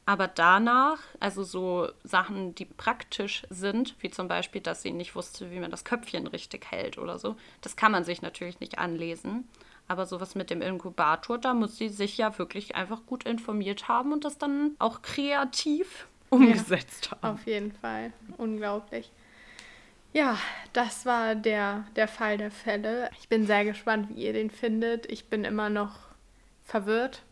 [0.07, 5.49] Aber danach, also so Sachen, die praktisch sind, wie zum Beispiel, dass sie nicht wusste,
[5.49, 9.47] wie man das Köpfchen richtig hält oder so, das kann man sich natürlich nicht anlesen.
[9.87, 14.13] Aber sowas mit dem Inkubator, da muss sie sich ja wirklich einfach gut informiert haben
[14.13, 17.35] und das dann auch kreativ umgesetzt ja, haben.
[17.35, 18.13] Auf jeden Fall.
[18.37, 19.11] Unglaublich.
[20.13, 20.37] Ja,
[20.73, 23.09] das war der, der Fall der Fälle.
[23.19, 25.11] Ich bin sehr gespannt, wie ihr den findet.
[25.11, 25.97] Ich bin immer noch
[26.63, 27.23] verwirrt.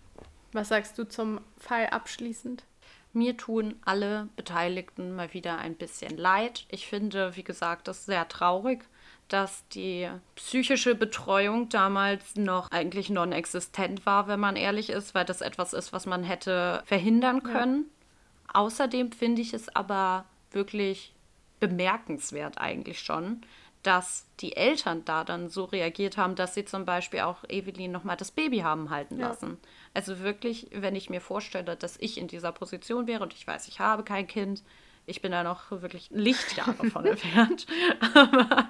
[0.54, 2.64] Was sagst du zum Fall abschließend?
[3.12, 6.66] Mir tun alle Beteiligten mal wieder ein bisschen leid.
[6.70, 8.86] Ich finde, wie gesagt, das sehr traurig,
[9.28, 15.41] dass die psychische Betreuung damals noch eigentlich non-existent war, wenn man ehrlich ist, weil das
[15.41, 17.86] etwas ist, was man hätte verhindern können.
[17.86, 18.62] Ja.
[18.62, 21.14] Außerdem finde ich es aber wirklich
[21.60, 23.41] bemerkenswert eigentlich schon,
[23.84, 28.18] dass die Eltern da dann so reagiert haben, dass sie zum Beispiel auch Evelyn nochmal
[28.18, 29.28] das Baby haben halten ja.
[29.28, 29.58] lassen.
[29.94, 33.68] Also wirklich, wenn ich mir vorstelle, dass ich in dieser Position wäre und ich weiß,
[33.68, 34.64] ich habe kein Kind,
[35.06, 37.68] ich bin da noch wirklich Lichtjahre von entfernt.
[38.16, 38.70] Aber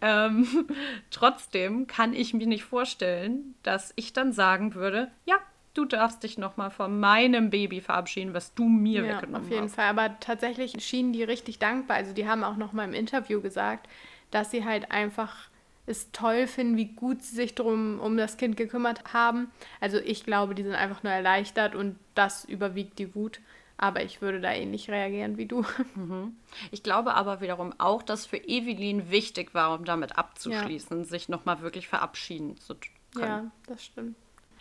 [0.00, 0.66] ähm,
[1.10, 5.36] trotzdem kann ich mir nicht vorstellen, dass ich dann sagen würde, ja,
[5.74, 9.46] du darfst dich nochmal von meinem Baby verabschieden, was du mir ja, weggenommen hast.
[9.46, 9.74] Auf jeden hast.
[9.74, 11.98] Fall, aber tatsächlich schienen die richtig dankbar.
[11.98, 13.88] Also die haben auch nochmal im Interview gesagt,
[14.30, 15.50] dass sie halt einfach
[15.86, 19.50] es toll finden, wie gut sie sich drum um das Kind gekümmert haben.
[19.80, 23.40] Also ich glaube, die sind einfach nur erleichtert und das überwiegt die Wut.
[23.78, 25.64] Aber ich würde da ähnlich reagieren wie du.
[25.94, 26.36] Mhm.
[26.70, 31.04] Ich glaube aber wiederum auch, dass für Evelyn wichtig war, um damit abzuschließen, ja.
[31.04, 32.74] sich nochmal wirklich verabschieden zu
[33.14, 33.24] können.
[33.26, 34.16] Ja, das stimmt.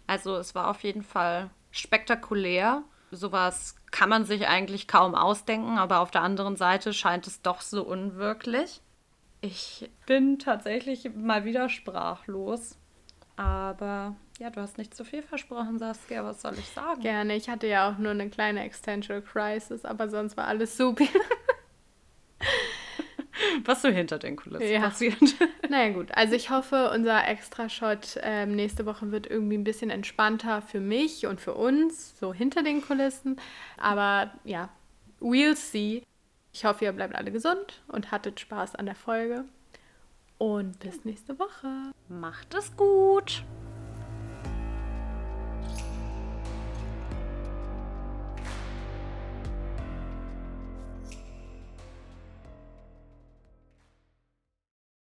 [0.08, 2.84] Also es war auf jeden Fall spektakulär.
[3.12, 7.62] Sowas kann man sich eigentlich kaum ausdenken, aber auf der anderen Seite scheint es doch
[7.62, 8.82] so unwirklich.
[9.46, 12.80] Ich bin tatsächlich mal wieder sprachlos.
[13.36, 16.24] Aber ja, du hast nicht zu viel versprochen, Saskia.
[16.24, 17.02] Was soll ich sagen?
[17.02, 17.36] Gerne.
[17.36, 21.06] Ich hatte ja auch nur eine kleine Existential Crisis, aber sonst war alles super.
[23.66, 24.80] Was so hinter den Kulissen ja.
[24.80, 25.18] passiert.
[25.70, 26.10] Naja, gut.
[26.16, 31.26] Also, ich hoffe, unser Extra-Shot ähm, nächste Woche wird irgendwie ein bisschen entspannter für mich
[31.26, 33.38] und für uns, so hinter den Kulissen.
[33.78, 34.70] Aber ja,
[35.20, 36.04] we'll see.
[36.56, 39.44] Ich hoffe, ihr bleibt alle gesund und hattet Spaß an der Folge.
[40.38, 41.92] Und bis nächste Woche.
[42.08, 43.44] Macht es gut.